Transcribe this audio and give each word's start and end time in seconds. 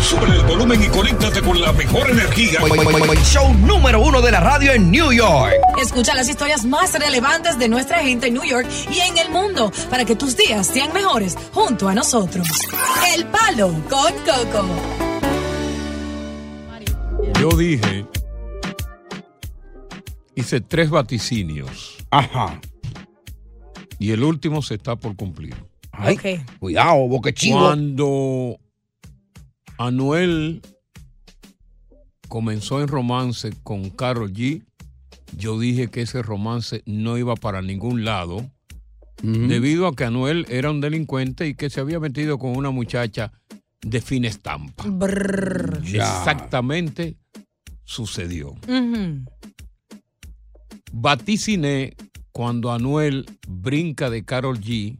Sube 0.00 0.26
el 0.26 0.42
volumen 0.44 0.82
y 0.82 0.86
conéctate 0.88 1.42
con 1.42 1.60
la 1.60 1.72
mejor 1.72 2.10
energía. 2.10 2.60
Show 3.24 3.54
número 3.54 4.00
uno 4.00 4.20
de 4.20 4.30
la 4.30 4.40
radio 4.40 4.72
en 4.72 4.90
New 4.90 5.12
York. 5.12 5.54
Escucha 5.80 6.14
las 6.14 6.28
historias 6.28 6.64
más 6.64 6.92
relevantes 6.92 7.58
de 7.58 7.68
nuestra 7.68 7.98
gente 7.98 8.28
en 8.28 8.34
New 8.34 8.44
York 8.44 8.68
y 8.90 9.00
en 9.00 9.18
el 9.18 9.30
mundo 9.30 9.72
para 9.90 10.04
que 10.04 10.14
tus 10.16 10.36
días 10.36 10.66
sean 10.66 10.92
mejores 10.92 11.36
junto 11.52 11.88
a 11.88 11.94
nosotros. 11.94 12.46
El 13.14 13.26
Palo 13.26 13.68
con 13.88 14.12
Coco. 14.24 14.66
Yo 17.40 17.48
dije, 17.56 18.06
hice 20.34 20.60
tres 20.60 20.90
vaticinios. 20.90 21.96
Ajá. 22.10 22.60
Y 23.98 24.12
el 24.12 24.22
último 24.22 24.62
se 24.62 24.74
está 24.74 24.96
por 24.96 25.16
cumplir. 25.16 25.54
Ay, 25.92 26.18
Cuidado, 26.58 27.08
boque 27.08 27.32
chivo. 27.32 27.60
Cuando 27.60 28.58
Anuel 29.78 30.62
comenzó 32.28 32.80
en 32.80 32.88
romance 32.88 33.52
con 33.62 33.90
Carol 33.90 34.32
G, 34.32 34.64
yo 35.36 35.58
dije 35.58 35.88
que 35.88 36.02
ese 36.02 36.22
romance 36.22 36.82
no 36.86 37.18
iba 37.18 37.34
para 37.36 37.62
ningún 37.62 38.04
lado, 38.04 38.50
debido 39.22 39.86
a 39.86 39.94
que 39.94 40.04
Anuel 40.04 40.46
era 40.48 40.70
un 40.70 40.80
delincuente 40.80 41.46
y 41.46 41.54
que 41.54 41.70
se 41.70 41.80
había 41.80 41.98
metido 42.00 42.38
con 42.38 42.56
una 42.56 42.70
muchacha 42.70 43.32
de 43.80 44.00
fina 44.00 44.28
estampa. 44.28 44.84
Ya. 45.82 46.18
Exactamente 46.18 47.16
sucedió. 47.84 48.54
Vaticiné 50.92 51.96
cuando 52.32 52.72
Anuel 52.72 53.26
brinca 53.48 54.10
de 54.10 54.24
Carol 54.24 54.60
G 54.60 54.98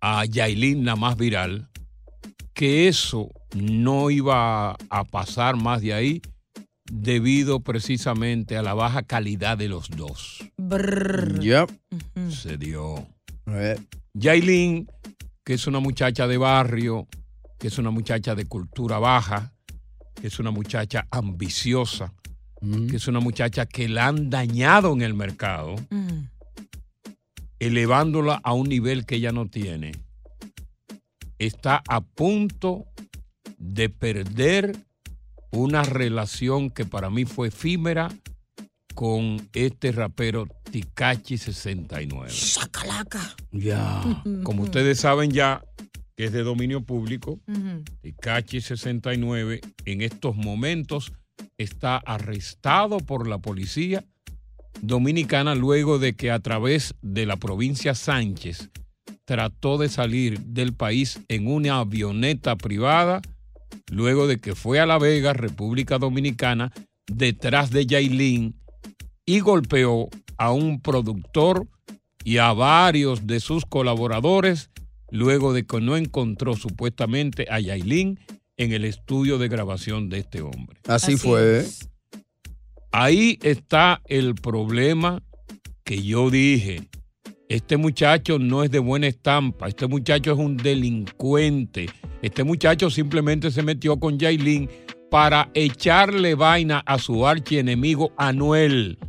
a 0.00 0.24
Yailin, 0.24 0.84
la 0.84 0.96
más 0.96 1.16
viral, 1.16 1.68
que 2.54 2.88
eso 2.88 3.30
no 3.54 4.10
iba 4.10 4.72
a 4.72 5.04
pasar 5.04 5.56
más 5.56 5.80
de 5.82 5.94
ahí 5.94 6.22
debido 6.90 7.60
precisamente 7.60 8.56
a 8.56 8.62
la 8.62 8.74
baja 8.74 9.02
calidad 9.02 9.56
de 9.56 9.68
los 9.68 9.88
dos. 9.90 10.44
Yep. 11.40 11.70
Se 12.30 12.56
dio. 12.56 13.06
Yailin, 14.14 14.88
que 15.44 15.54
es 15.54 15.66
una 15.66 15.80
muchacha 15.80 16.26
de 16.26 16.36
barrio, 16.36 17.06
que 17.58 17.68
es 17.68 17.78
una 17.78 17.90
muchacha 17.90 18.34
de 18.34 18.44
cultura 18.46 18.98
baja, 18.98 19.52
que 20.20 20.26
es 20.26 20.38
una 20.38 20.50
muchacha 20.50 21.06
ambiciosa, 21.10 22.12
que 22.60 22.96
es 22.96 23.08
una 23.08 23.20
muchacha 23.20 23.66
que 23.66 23.88
la 23.88 24.08
han 24.08 24.30
dañado 24.30 24.92
en 24.92 25.02
el 25.02 25.14
mercado, 25.14 25.76
elevándola 27.58 28.40
a 28.42 28.52
un 28.52 28.68
nivel 28.68 29.06
que 29.06 29.16
ella 29.16 29.32
no 29.32 29.46
tiene, 29.46 29.92
está 31.38 31.82
a 31.88 32.00
punto 32.00 32.86
de 33.60 33.90
perder 33.90 34.76
una 35.52 35.84
relación 35.84 36.70
que 36.70 36.84
para 36.84 37.10
mí 37.10 37.24
fue 37.24 37.48
efímera 37.48 38.08
con 38.94 39.48
este 39.52 39.92
rapero 39.92 40.48
Tikachi 40.70 41.38
69. 41.38 42.30
Sacalaca. 42.30 43.36
Ya. 43.52 44.02
Como 44.42 44.64
ustedes 44.64 45.00
saben 45.00 45.30
ya, 45.30 45.62
que 46.16 46.24
es 46.24 46.32
de 46.32 46.42
dominio 46.42 46.82
público, 46.82 47.38
Tikachi 48.02 48.60
69 48.60 49.60
en 49.84 50.00
estos 50.02 50.36
momentos 50.36 51.12
está 51.58 51.96
arrestado 51.96 52.98
por 52.98 53.28
la 53.28 53.38
policía 53.38 54.04
dominicana 54.82 55.54
luego 55.54 55.98
de 55.98 56.14
que 56.14 56.30
a 56.30 56.38
través 56.38 56.94
de 57.02 57.26
la 57.26 57.36
provincia 57.36 57.94
Sánchez 57.94 58.70
trató 59.24 59.78
de 59.78 59.88
salir 59.88 60.40
del 60.40 60.72
país 60.72 61.20
en 61.28 61.46
una 61.46 61.78
avioneta 61.78 62.56
privada 62.56 63.20
luego 63.90 64.26
de 64.26 64.38
que 64.38 64.54
fue 64.54 64.80
a 64.80 64.86
La 64.86 64.98
Vega, 64.98 65.32
República 65.32 65.98
Dominicana, 65.98 66.72
detrás 67.06 67.70
de 67.70 67.86
Yailin 67.86 68.54
y 69.26 69.40
golpeó 69.40 70.08
a 70.38 70.52
un 70.52 70.80
productor 70.80 71.66
y 72.24 72.38
a 72.38 72.52
varios 72.52 73.26
de 73.26 73.40
sus 73.40 73.66
colaboradores 73.66 74.70
luego 75.10 75.52
de 75.52 75.66
que 75.66 75.80
no 75.80 75.96
encontró 75.96 76.56
supuestamente 76.56 77.46
a 77.50 77.60
Yailin 77.60 78.18
en 78.56 78.72
el 78.72 78.84
estudio 78.84 79.38
de 79.38 79.48
grabación 79.48 80.08
de 80.08 80.18
este 80.18 80.40
hombre. 80.42 80.78
Así, 80.86 81.16
fue. 81.16 81.66
Ahí 82.92 83.38
está 83.42 84.02
el 84.06 84.34
problema 84.34 85.22
que 85.84 86.02
yo 86.02 86.30
dije. 86.30 86.88
Este 87.50 87.76
muchacho 87.76 88.38
no 88.38 88.62
es 88.62 88.70
de 88.70 88.78
buena 88.78 89.08
estampa, 89.08 89.66
este 89.66 89.88
muchacho 89.88 90.30
es 90.30 90.38
un 90.38 90.56
delincuente. 90.56 91.90
Este 92.22 92.44
muchacho 92.44 92.90
simplemente 92.90 93.50
se 93.50 93.64
metió 93.64 93.98
con 93.98 94.20
Yailin 94.20 94.70
para 95.10 95.50
echarle 95.54 96.36
vaina 96.36 96.78
a 96.86 97.00
su 97.00 97.26
archienemigo 97.26 98.12
Anuel. 98.16 99.00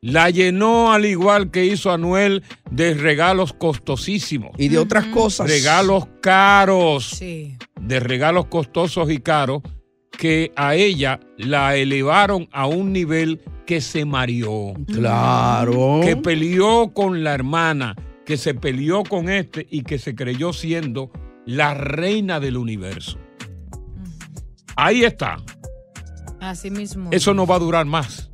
La 0.00 0.30
llenó 0.30 0.90
al 0.90 1.04
igual 1.04 1.50
que 1.50 1.66
hizo 1.66 1.92
Anuel 1.92 2.42
de 2.70 2.94
regalos 2.94 3.52
costosísimos. 3.52 4.52
Y 4.56 4.68
de 4.68 4.78
otras 4.78 5.04
cosas. 5.08 5.46
Regalos 5.46 6.08
caros. 6.22 7.10
Sí. 7.18 7.58
De 7.78 8.00
regalos 8.00 8.46
costosos 8.46 9.10
y 9.10 9.18
caros 9.18 9.60
que 10.16 10.52
a 10.56 10.74
ella 10.74 11.20
la 11.36 11.76
elevaron 11.76 12.48
a 12.52 12.66
un 12.66 12.92
nivel 12.92 13.40
que 13.66 13.80
se 13.80 14.04
mareó. 14.04 14.74
Claro. 14.86 16.00
Que 16.02 16.16
peleó 16.16 16.92
con 16.92 17.24
la 17.24 17.34
hermana, 17.34 17.96
que 18.24 18.36
se 18.36 18.54
peleó 18.54 19.02
con 19.02 19.28
este 19.28 19.66
y 19.70 19.82
que 19.82 19.98
se 19.98 20.14
creyó 20.14 20.52
siendo 20.52 21.10
la 21.46 21.74
reina 21.74 22.40
del 22.40 22.56
universo. 22.56 23.18
Ahí 24.76 25.04
está. 25.04 25.36
Así 26.40 26.70
mismo. 26.70 27.10
Eso 27.12 27.34
no 27.34 27.46
va 27.46 27.56
a 27.56 27.60
durar 27.60 27.86
más. 27.86 28.31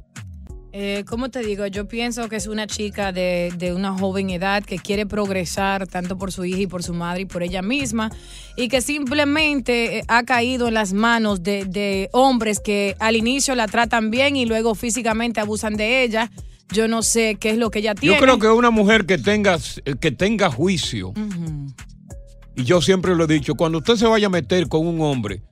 Eh, 0.80 1.04
¿Cómo 1.08 1.28
te 1.28 1.40
digo? 1.40 1.66
Yo 1.66 1.88
pienso 1.88 2.28
que 2.28 2.36
es 2.36 2.46
una 2.46 2.68
chica 2.68 3.10
de, 3.10 3.52
de 3.58 3.74
una 3.74 3.98
joven 3.98 4.30
edad 4.30 4.62
que 4.62 4.78
quiere 4.78 5.06
progresar 5.06 5.88
tanto 5.88 6.16
por 6.16 6.30
su 6.30 6.44
hija 6.44 6.60
y 6.60 6.66
por 6.68 6.84
su 6.84 6.94
madre 6.94 7.22
y 7.22 7.24
por 7.24 7.42
ella 7.42 7.62
misma 7.62 8.12
y 8.54 8.68
que 8.68 8.80
simplemente 8.80 9.98
eh, 9.98 10.02
ha 10.06 10.22
caído 10.22 10.68
en 10.68 10.74
las 10.74 10.92
manos 10.92 11.42
de, 11.42 11.64
de 11.64 12.08
hombres 12.12 12.60
que 12.60 12.94
al 13.00 13.16
inicio 13.16 13.56
la 13.56 13.66
tratan 13.66 14.12
bien 14.12 14.36
y 14.36 14.46
luego 14.46 14.76
físicamente 14.76 15.40
abusan 15.40 15.74
de 15.74 16.04
ella. 16.04 16.30
Yo 16.70 16.86
no 16.86 17.02
sé 17.02 17.38
qué 17.40 17.50
es 17.50 17.58
lo 17.58 17.72
que 17.72 17.80
ella 17.80 17.96
tiene. 17.96 18.14
Yo 18.14 18.22
creo 18.22 18.38
que 18.38 18.46
una 18.46 18.70
mujer 18.70 19.04
que 19.04 19.18
tenga, 19.18 19.58
que 20.00 20.12
tenga 20.12 20.48
juicio, 20.48 21.12
y 22.54 22.62
yo 22.62 22.80
siempre 22.80 23.16
lo 23.16 23.24
he 23.24 23.26
dicho, 23.26 23.56
cuando 23.56 23.78
usted 23.78 23.96
se 23.96 24.06
vaya 24.06 24.28
a 24.28 24.30
meter 24.30 24.68
con 24.68 24.86
un 24.86 25.00
hombre, 25.00 25.42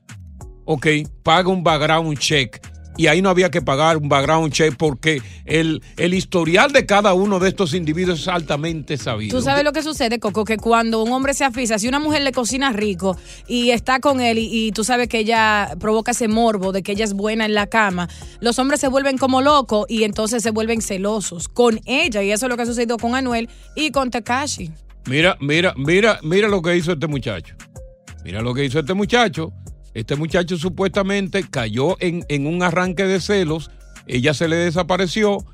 ok, 0.63 0.87
paga 1.21 1.49
un 1.49 1.65
background 1.65 2.17
check. 2.17 2.61
Y 2.97 3.07
ahí 3.07 3.21
no 3.21 3.29
había 3.29 3.51
que 3.51 3.61
pagar 3.61 3.97
un 3.97 4.09
background 4.09 4.51
check 4.51 4.75
porque 4.75 5.21
el, 5.45 5.81
el 5.97 6.13
historial 6.13 6.71
de 6.71 6.85
cada 6.85 7.13
uno 7.13 7.39
de 7.39 7.49
estos 7.49 7.73
individuos 7.73 8.21
es 8.21 8.27
altamente 8.27 8.97
sabido. 8.97 9.37
Tú 9.37 9.43
sabes 9.43 9.63
lo 9.63 9.71
que 9.71 9.83
sucede, 9.83 10.19
Coco, 10.19 10.43
que 10.43 10.57
cuando 10.57 11.03
un 11.03 11.11
hombre 11.11 11.33
se 11.33 11.45
afisa, 11.45 11.77
si 11.77 11.87
una 11.87 11.99
mujer 11.99 12.23
le 12.23 12.31
cocina 12.31 12.73
rico 12.73 13.15
y 13.47 13.69
está 13.69 13.99
con 13.99 14.19
él 14.19 14.39
y, 14.39 14.67
y 14.67 14.71
tú 14.71 14.83
sabes 14.83 15.07
que 15.07 15.19
ella 15.19 15.75
provoca 15.79 16.11
ese 16.11 16.27
morbo 16.27 16.71
de 16.71 16.81
que 16.81 16.93
ella 16.93 17.05
es 17.05 17.13
buena 17.13 17.45
en 17.45 17.53
la 17.53 17.67
cama, 17.67 18.09
los 18.39 18.57
hombres 18.59 18.79
se 18.79 18.87
vuelven 18.87 19.17
como 19.17 19.41
locos 19.41 19.85
y 19.87 20.03
entonces 20.03 20.41
se 20.41 20.51
vuelven 20.51 20.81
celosos 20.81 21.47
con 21.47 21.79
ella. 21.85 22.23
Y 22.23 22.31
eso 22.31 22.45
es 22.45 22.49
lo 22.49 22.57
que 22.57 22.63
ha 22.63 22.65
sucedido 22.65 22.97
con 22.97 23.15
Anuel 23.15 23.49
y 23.75 23.91
con 23.91 24.09
Tekashi. 24.09 24.71
Mira, 25.07 25.37
mira, 25.39 25.73
mira, 25.77 26.19
mira 26.23 26.47
lo 26.47 26.61
que 26.61 26.75
hizo 26.75 26.91
este 26.91 27.07
muchacho. 27.07 27.55
Mira 28.23 28.41
lo 28.41 28.53
que 28.53 28.65
hizo 28.65 28.79
este 28.79 28.93
muchacho. 28.93 29.53
Este 29.93 30.15
muchacho 30.15 30.57
supuestamente 30.57 31.43
cayó 31.49 31.97
en, 31.99 32.25
en 32.29 32.47
un 32.47 32.63
arranque 32.63 33.05
de 33.05 33.19
celos. 33.19 33.71
Ella 34.05 34.33
se 34.33 34.47
le 34.47 34.55
desapareció. 34.55 35.45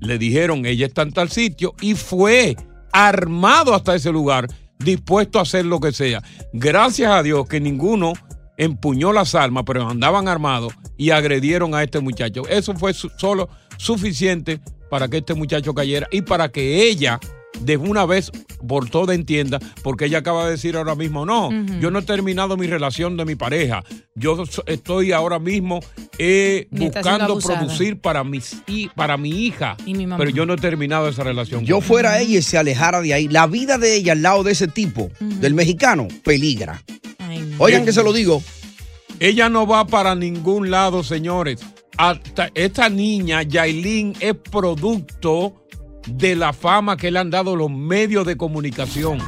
Le 0.00 0.18
dijeron, 0.18 0.66
ella 0.66 0.86
está 0.86 1.02
en 1.02 1.12
tal 1.12 1.30
sitio. 1.30 1.74
Y 1.80 1.94
fue 1.94 2.56
armado 2.92 3.74
hasta 3.74 3.94
ese 3.94 4.12
lugar, 4.12 4.46
dispuesto 4.78 5.38
a 5.38 5.42
hacer 5.42 5.66
lo 5.66 5.80
que 5.80 5.92
sea. 5.92 6.22
Gracias 6.52 7.10
a 7.10 7.22
Dios 7.22 7.48
que 7.48 7.60
ninguno 7.60 8.12
empuñó 8.56 9.12
las 9.12 9.34
armas, 9.34 9.64
pero 9.66 9.88
andaban 9.88 10.28
armados 10.28 10.74
y 10.96 11.10
agredieron 11.10 11.74
a 11.74 11.82
este 11.82 12.00
muchacho. 12.00 12.42
Eso 12.48 12.74
fue 12.74 12.92
solo 12.92 13.48
suficiente 13.76 14.60
para 14.90 15.08
que 15.08 15.18
este 15.18 15.34
muchacho 15.34 15.74
cayera 15.74 16.08
y 16.10 16.22
para 16.22 16.50
que 16.50 16.88
ella 16.88 17.20
de 17.60 17.76
una 17.76 18.06
vez 18.06 18.30
por 18.66 18.88
toda 18.88 19.14
entienda, 19.14 19.58
porque 19.82 20.06
ella 20.06 20.18
acaba 20.18 20.44
de 20.44 20.52
decir 20.52 20.76
ahora 20.76 20.94
mismo, 20.94 21.24
no, 21.24 21.50
yo 21.80 21.90
no 21.90 22.00
he 22.00 22.02
terminado 22.02 22.56
mi 22.56 22.66
relación 22.66 23.16
de 23.16 23.24
mi 23.24 23.34
pareja, 23.34 23.84
yo 24.14 24.42
estoy 24.66 25.12
ahora 25.12 25.38
mismo 25.38 25.80
eh, 26.18 26.66
buscando 26.70 27.38
producir 27.38 28.00
para, 28.00 28.24
mis, 28.24 28.62
para 28.94 29.16
mi 29.16 29.46
hija, 29.46 29.76
Y 29.86 29.94
mi 29.94 30.06
mamá. 30.06 30.18
pero 30.18 30.30
yo 30.30 30.46
no 30.46 30.54
he 30.54 30.58
terminado 30.58 31.08
esa 31.08 31.24
relación. 31.24 31.64
Yo 31.64 31.76
con 31.76 31.84
fuera 31.84 32.20
ella 32.20 32.38
y 32.38 32.42
se 32.42 32.58
alejara 32.58 33.00
de 33.00 33.14
ahí. 33.14 33.28
La 33.28 33.46
vida 33.46 33.78
de 33.78 33.94
ella 33.96 34.12
al 34.12 34.22
lado 34.22 34.42
de 34.42 34.52
ese 34.52 34.68
tipo, 34.68 35.10
del 35.20 35.54
mexicano, 35.54 36.08
peligra. 36.24 36.82
Oigan 37.58 37.84
que 37.84 37.92
se 37.92 38.02
lo 38.02 38.12
digo. 38.12 38.42
Ella 39.20 39.48
no 39.48 39.66
va 39.66 39.86
para 39.86 40.14
ningún 40.14 40.70
lado, 40.70 41.02
señores. 41.02 41.60
Hasta 41.96 42.50
esta 42.54 42.88
niña, 42.88 43.42
Yailin, 43.42 44.14
es 44.20 44.34
producto 44.34 45.64
de 46.06 46.36
la 46.36 46.52
fama 46.52 46.96
que 46.96 47.10
le 47.10 47.18
han 47.18 47.30
dado 47.30 47.56
los 47.56 47.70
medios 47.70 48.26
de 48.26 48.36
comunicación. 48.36 49.18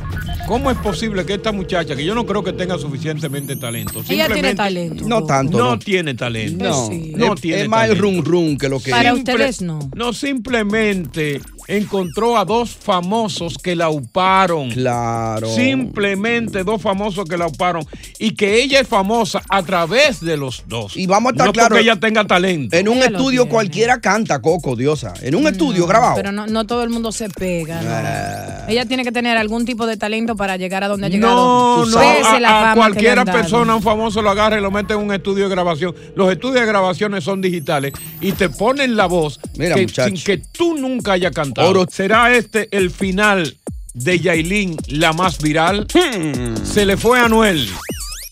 ¿Cómo 0.50 0.68
es 0.68 0.76
posible 0.78 1.24
que 1.24 1.34
esta 1.34 1.52
muchacha, 1.52 1.94
que 1.94 2.04
yo 2.04 2.12
no 2.12 2.26
creo 2.26 2.42
que 2.42 2.52
tenga 2.52 2.76
suficientemente 2.76 3.54
talento, 3.54 4.00
Ella 4.00 4.06
tiene 4.06 4.24
simplemente- 4.50 4.56
talento. 4.56 5.04
No 5.08 5.22
tanto, 5.24 5.56
No, 5.58 5.64
no. 5.70 5.78
tiene 5.78 6.14
talento. 6.14 6.64
No, 6.64 6.88
no 7.16 7.34
es, 7.34 7.40
tiene 7.40 7.62
es 7.62 7.68
más 7.68 7.88
el 7.88 7.96
rum 7.96 8.20
rum 8.24 8.58
que 8.58 8.68
lo 8.68 8.80
que 8.80 8.90
Para 8.90 9.10
es. 9.10 9.14
ustedes 9.18 9.62
no. 9.62 9.78
No, 9.94 10.12
simplemente 10.12 11.40
encontró 11.68 12.36
a 12.36 12.44
dos 12.44 12.70
famosos 12.70 13.58
que 13.58 13.76
la 13.76 13.90
uparon. 13.90 14.70
Claro. 14.72 15.48
Simplemente 15.54 16.64
dos 16.64 16.82
famosos 16.82 17.26
que 17.28 17.36
la 17.36 17.46
uparon. 17.46 17.84
Y 18.18 18.32
que 18.34 18.60
ella 18.60 18.80
es 18.80 18.88
famosa 18.88 19.42
a 19.48 19.62
través 19.62 20.20
de 20.20 20.36
los 20.36 20.64
dos. 20.66 20.96
Y 20.96 21.06
vamos 21.06 21.30
a 21.30 21.32
estar 21.34 21.46
no 21.46 21.52
claros. 21.52 21.68
porque 21.68 21.82
ella 21.84 21.94
tenga 22.00 22.26
talento. 22.26 22.76
En 22.76 22.88
un 22.88 22.96
Ella 22.96 23.06
estudio 23.06 23.48
cualquiera 23.48 24.00
canta, 24.00 24.42
Coco, 24.42 24.74
diosa. 24.74 25.14
En 25.22 25.36
un 25.36 25.46
estudio 25.46 25.86
grabado. 25.86 26.16
Pero 26.16 26.32
no, 26.32 26.48
no 26.48 26.66
todo 26.66 26.82
el 26.82 26.90
mundo 26.90 27.12
se 27.12 27.28
pega. 27.30 27.80
¿no? 27.82 27.88
Ah. 27.92 28.66
Ella 28.68 28.86
tiene 28.86 29.04
que 29.04 29.12
tener 29.12 29.36
algún 29.36 29.64
tipo 29.64 29.86
de 29.86 29.96
talento 29.96 30.34
para 30.40 30.56
llegar 30.56 30.82
a 30.82 30.88
donde 30.88 31.06
ha 31.06 31.10
llegado. 31.10 31.84
No, 31.84 31.84
no, 31.84 31.98
a, 31.98 32.40
la 32.40 32.70
a 32.70 32.74
cualquiera 32.74 33.26
persona, 33.26 33.76
un 33.76 33.82
famoso 33.82 34.22
lo 34.22 34.30
agarra 34.30 34.56
y 34.58 34.62
lo 34.62 34.70
mete 34.70 34.94
en 34.94 35.00
un 35.00 35.12
estudio 35.12 35.44
de 35.44 35.50
grabación. 35.50 35.94
Los 36.16 36.32
estudios 36.32 36.60
de 36.60 36.66
grabaciones 36.66 37.24
son 37.24 37.42
digitales 37.42 37.92
y 38.22 38.32
te 38.32 38.48
ponen 38.48 38.96
la 38.96 39.04
voz 39.04 39.38
Mira, 39.58 39.74
que- 39.74 39.86
sin 39.86 40.14
que 40.14 40.38
tú 40.38 40.78
nunca 40.78 41.12
hayas 41.12 41.32
cantado. 41.32 41.68
Oro. 41.68 41.84
¿Será 41.90 42.34
este 42.34 42.74
el 42.74 42.90
final 42.90 43.54
de 43.92 44.18
Yailin, 44.18 44.78
la 44.86 45.12
más 45.12 45.42
viral? 45.42 45.86
Hmm. 45.92 46.56
Se 46.64 46.86
le 46.86 46.96
fue 46.96 47.20
a 47.20 47.26
Anuel. 47.26 47.68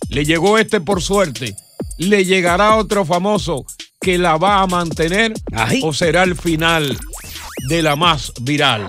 Le 0.08 0.24
llegó 0.24 0.56
este 0.56 0.80
por 0.80 1.02
suerte. 1.02 1.54
¿Le 1.98 2.24
llegará 2.24 2.76
otro 2.76 3.04
famoso 3.04 3.66
que 4.00 4.16
la 4.16 4.38
va 4.38 4.62
a 4.62 4.66
mantener? 4.66 5.34
¿O 5.82 5.92
será 5.92 6.22
el 6.22 6.36
final 6.36 6.96
de 7.68 7.82
la 7.82 7.96
más 7.96 8.32
viral? 8.40 8.88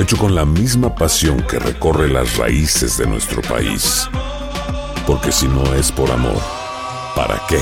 hecho 0.00 0.16
con 0.16 0.34
la 0.34 0.46
misma 0.46 0.94
pasión 0.94 1.42
que 1.42 1.58
recorre 1.58 2.08
las 2.08 2.36
raíces 2.38 2.96
de 2.96 3.06
nuestro 3.06 3.42
país. 3.42 4.08
Porque 5.06 5.30
si 5.30 5.46
no 5.46 5.74
es 5.74 5.92
por 5.92 6.10
amor, 6.10 6.40
¿para 7.14 7.40
qué? 7.48 7.60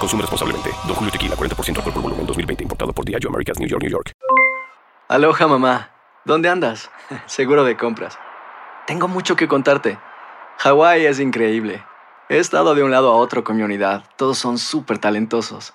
Consume 0.00 0.22
responsablemente. 0.22 0.70
Don 0.86 0.94
Julio 0.94 1.12
Tequila, 1.12 1.36
40% 1.36 1.76
alcohol 1.76 1.92
por 1.92 2.02
volumen, 2.02 2.26
2020. 2.26 2.62
Importado 2.62 2.92
por 2.92 3.04
Diageo 3.04 3.28
Americas, 3.28 3.58
New 3.58 3.68
York, 3.68 3.82
New 3.82 3.90
York. 3.90 4.12
Aloha 5.08 5.46
mamá, 5.46 5.90
¿dónde 6.24 6.48
andas? 6.48 6.90
Seguro 7.26 7.64
de 7.64 7.76
compras. 7.76 8.18
Tengo 8.86 9.06
mucho 9.06 9.36
que 9.36 9.48
contarte. 9.48 9.98
Hawái 10.58 11.04
es 11.04 11.20
increíble. 11.20 11.84
He 12.28 12.38
estado 12.38 12.74
de 12.74 12.82
un 12.82 12.90
lado 12.90 13.12
a 13.12 13.16
otro 13.16 13.44
con 13.44 13.56
mi 13.56 13.62
unidad. 13.62 14.04
Todos 14.16 14.38
son 14.38 14.58
súper 14.58 14.98
talentosos. 14.98 15.74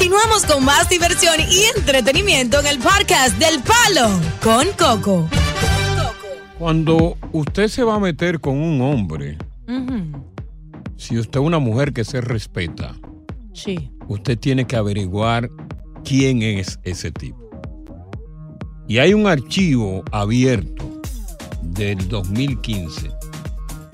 Continuamos 0.00 0.46
con 0.46 0.64
más 0.64 0.88
diversión 0.88 1.34
y 1.50 1.64
entretenimiento 1.78 2.58
en 2.58 2.66
el 2.68 2.78
podcast 2.78 3.36
del 3.38 3.60
Palo 3.62 4.08
con 4.42 4.66
Coco. 4.78 5.28
Cuando 6.58 7.18
usted 7.32 7.68
se 7.68 7.82
va 7.84 7.96
a 7.96 7.98
meter 8.00 8.40
con 8.40 8.56
un 8.58 8.80
hombre, 8.80 9.36
si 10.96 11.18
usted 11.18 11.38
es 11.38 11.44
una 11.44 11.58
mujer 11.58 11.92
que 11.92 12.04
se 12.04 12.22
respeta, 12.22 12.94
Sí. 13.52 13.90
usted 14.08 14.38
tiene 14.38 14.66
que 14.66 14.76
averiguar 14.76 15.50
quién 16.02 16.40
es 16.40 16.78
ese 16.82 17.12
tipo. 17.12 17.50
Y 18.88 18.96
hay 19.00 19.12
un 19.12 19.26
archivo 19.26 20.02
abierto 20.12 21.02
del 21.60 22.08
2015 22.08 23.10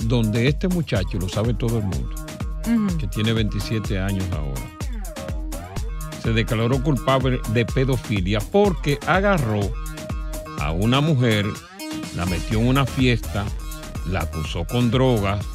donde 0.04 0.46
este 0.46 0.68
muchacho, 0.68 1.18
lo 1.18 1.28
sabe 1.28 1.52
todo 1.52 1.78
el 1.78 1.84
mundo, 1.84 2.94
que 2.96 3.08
tiene 3.08 3.32
27 3.32 3.98
años 3.98 4.24
ahora, 4.30 4.70
se 6.26 6.32
declaró 6.32 6.82
culpable 6.82 7.40
de 7.52 7.64
pedofilia 7.64 8.40
porque 8.40 8.98
agarró 9.06 9.60
a 10.58 10.72
una 10.72 11.00
mujer, 11.00 11.46
la 12.16 12.26
metió 12.26 12.58
en 12.58 12.66
una 12.66 12.84
fiesta, 12.84 13.44
la 14.08 14.22
acusó 14.22 14.64
con 14.64 14.90
drogas, 14.90 15.46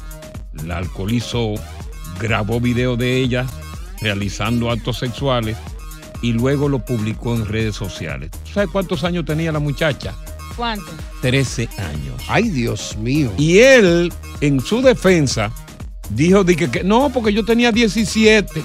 la 0.64 0.78
alcoholizó, 0.78 1.52
grabó 2.18 2.58
video 2.58 2.96
de 2.96 3.18
ella 3.18 3.44
realizando 4.00 4.70
actos 4.70 4.96
sexuales 4.96 5.58
y 6.22 6.32
luego 6.32 6.70
lo 6.70 6.78
publicó 6.78 7.34
en 7.34 7.44
redes 7.44 7.76
sociales. 7.76 8.30
¿Sabes 8.50 8.70
cuántos 8.70 9.04
años 9.04 9.26
tenía 9.26 9.52
la 9.52 9.58
muchacha? 9.58 10.14
¿Cuánto? 10.56 10.90
13 11.20 11.68
años. 11.76 12.22
Ay, 12.28 12.48
Dios 12.48 12.96
mío. 12.96 13.30
Y 13.36 13.58
él, 13.58 14.10
en 14.40 14.58
su 14.60 14.80
defensa, 14.80 15.52
dijo 16.08 16.44
de 16.44 16.56
que, 16.56 16.70
que 16.70 16.82
no, 16.82 17.10
porque 17.12 17.34
yo 17.34 17.44
tenía 17.44 17.72
17. 17.72 18.62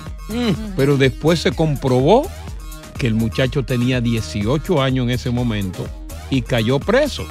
Pero 0.75 0.97
después 0.97 1.39
se 1.39 1.51
comprobó 1.51 2.27
que 2.97 3.07
el 3.07 3.13
muchacho 3.13 3.63
tenía 3.63 4.01
18 4.01 4.81
años 4.81 5.03
en 5.05 5.11
ese 5.11 5.29
momento 5.29 5.87
y 6.29 6.41
cayó 6.41 6.79
preso. 6.79 7.25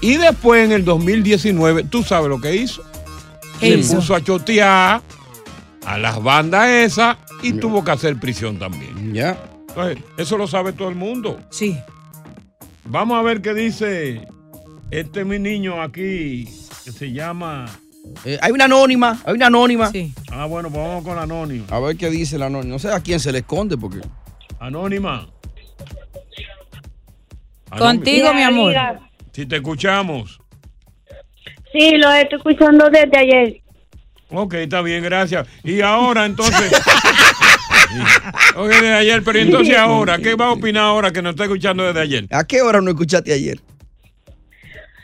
Y 0.00 0.16
después 0.16 0.64
en 0.64 0.72
el 0.72 0.84
2019, 0.84 1.84
tú 1.84 2.02
sabes 2.02 2.28
lo 2.28 2.40
que 2.40 2.56
hizo. 2.56 2.82
¿Qué 3.58 3.72
Se 3.72 3.78
hizo? 3.78 3.96
puso 3.96 4.14
a 4.14 4.22
chotear 4.22 5.02
a 5.84 5.98
las 5.98 6.22
bandas 6.22 6.68
esas 6.68 7.16
y 7.42 7.52
tuvo 7.54 7.84
que 7.84 7.90
hacer 7.90 8.18
prisión 8.18 8.58
también. 8.58 9.12
Ya. 9.12 9.42
Entonces, 9.68 9.98
eso 10.16 10.36
lo 10.36 10.46
sabe 10.46 10.72
todo 10.72 10.88
el 10.88 10.94
mundo. 10.94 11.38
Sí. 11.50 11.76
Vamos 12.84 13.18
a 13.18 13.22
ver 13.22 13.40
qué 13.42 13.54
dice 13.54 14.26
este 14.90 15.24
mi 15.24 15.38
niño 15.38 15.80
aquí 15.82 16.48
que 16.84 16.92
se 16.92 17.12
llama. 17.12 17.66
Eh, 18.24 18.38
hay 18.40 18.52
una 18.52 18.64
anónima, 18.64 19.20
hay 19.24 19.34
una 19.34 19.46
anónima. 19.46 19.90
Sí. 19.90 20.12
Ah, 20.30 20.46
bueno, 20.46 20.70
pues 20.70 20.82
vamos 20.82 21.04
con 21.04 21.16
la 21.16 21.22
anónima. 21.22 21.66
A 21.70 21.80
ver 21.80 21.96
qué 21.96 22.10
dice 22.10 22.38
la 22.38 22.46
anónima. 22.46 22.74
No 22.74 22.78
sé 22.78 22.92
a 22.92 23.00
quién 23.00 23.20
se 23.20 23.32
le 23.32 23.38
esconde 23.38 23.76
porque. 23.76 24.00
Anónima. 24.58 25.28
Contigo, 27.78 28.34
mi 28.34 28.42
amor. 28.42 28.74
Si 29.32 29.46
te 29.46 29.56
escuchamos. 29.56 30.40
Sí, 31.72 31.96
lo 31.96 32.10
estoy 32.12 32.38
escuchando 32.38 32.90
desde 32.90 33.16
ayer. 33.16 33.60
Ok, 34.30 34.54
está 34.54 34.82
bien, 34.82 35.02
gracias. 35.02 35.46
Y 35.64 35.80
ahora 35.80 36.26
entonces. 36.26 36.72
ok, 38.56 38.68
desde 38.68 38.92
ayer, 38.92 39.22
pero 39.24 39.38
entonces 39.38 39.76
ahora, 39.76 40.18
¿qué 40.18 40.34
va 40.34 40.46
a 40.46 40.52
opinar 40.52 40.84
ahora 40.84 41.10
que 41.12 41.22
nos 41.22 41.30
está 41.30 41.44
escuchando 41.44 41.84
desde 41.84 42.00
ayer? 42.00 42.26
¿A 42.30 42.44
qué 42.44 42.60
hora 42.62 42.80
no 42.80 42.90
escuchaste 42.90 43.32
ayer? 43.32 43.60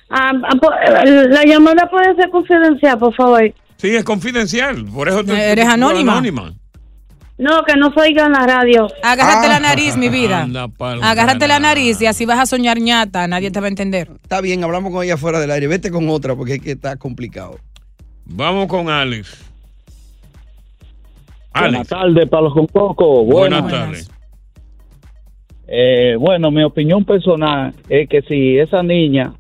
Ah, 0.09 0.33
ah, 0.45 0.57
po- 0.61 0.71
la 0.71 1.45
llamada 1.45 1.89
puede 1.91 2.15
ser 2.15 2.31
confidencial, 2.31 2.99
por 2.99 3.15
favor. 3.15 3.53
Sí, 3.77 3.89
es 3.95 4.05
confidencial, 4.05 4.85
por 4.87 5.09
eso 5.09 5.25
te 5.25 5.33
¿Eres 5.53 5.65
tú- 5.67 5.71
anónima? 5.73 6.13
anónima. 6.13 6.55
No, 7.39 7.63
que 7.65 7.75
no 7.77 7.93
oiga 7.97 8.25
en 8.27 8.33
la 8.33 8.47
radio. 8.47 8.87
Agárrate 9.03 9.47
Ah. 9.47 9.51
la 9.51 9.61
nariz, 9.61 9.97
mi 9.99 10.09
vida. 10.09 10.43
Anda 10.45 10.69
Agárrate 11.03 11.47
la 11.47 11.59
nariz 11.59 12.01
y 12.01 12.07
así 12.07 12.25
vas 12.25 12.39
a 12.39 12.47
soñar 12.47 12.79
ñata. 12.81 13.27
Nadie 13.27 13.51
te 13.51 13.61
va 13.61 13.67
a 13.67 13.69
entender. 13.69 14.09
Está 14.23 14.41
bien, 14.41 14.65
hablamos 14.65 14.91
con 14.93 15.05
ella 15.05 15.19
fuera 15.19 15.39
del 15.39 15.51
aire. 15.51 15.67
Vete 15.67 15.91
con 15.91 16.09
otra 16.09 16.35
porque 16.35 16.55
es 16.55 16.63
que 16.63 16.71
está 16.73 16.97
complicado. 16.97 17.59
Vamos 18.25 18.69
con 18.69 18.89
Alex. 18.89 19.45
Buenas 21.53 21.75
Alex, 21.75 21.89
tardes, 21.89 22.29
Palos 22.31 22.53
con 22.55 22.67
Coco. 22.69 23.25
buenas 23.25 23.69
tardes. 23.69 24.11
eh, 25.69 26.17
bueno, 26.19 26.51
mi 26.51 26.63
opinión 26.63 27.05
personal 27.05 27.75
es 27.89 28.09
que 28.09 28.23
si 28.23 28.57
esa 28.59 28.83
niña 28.83 29.33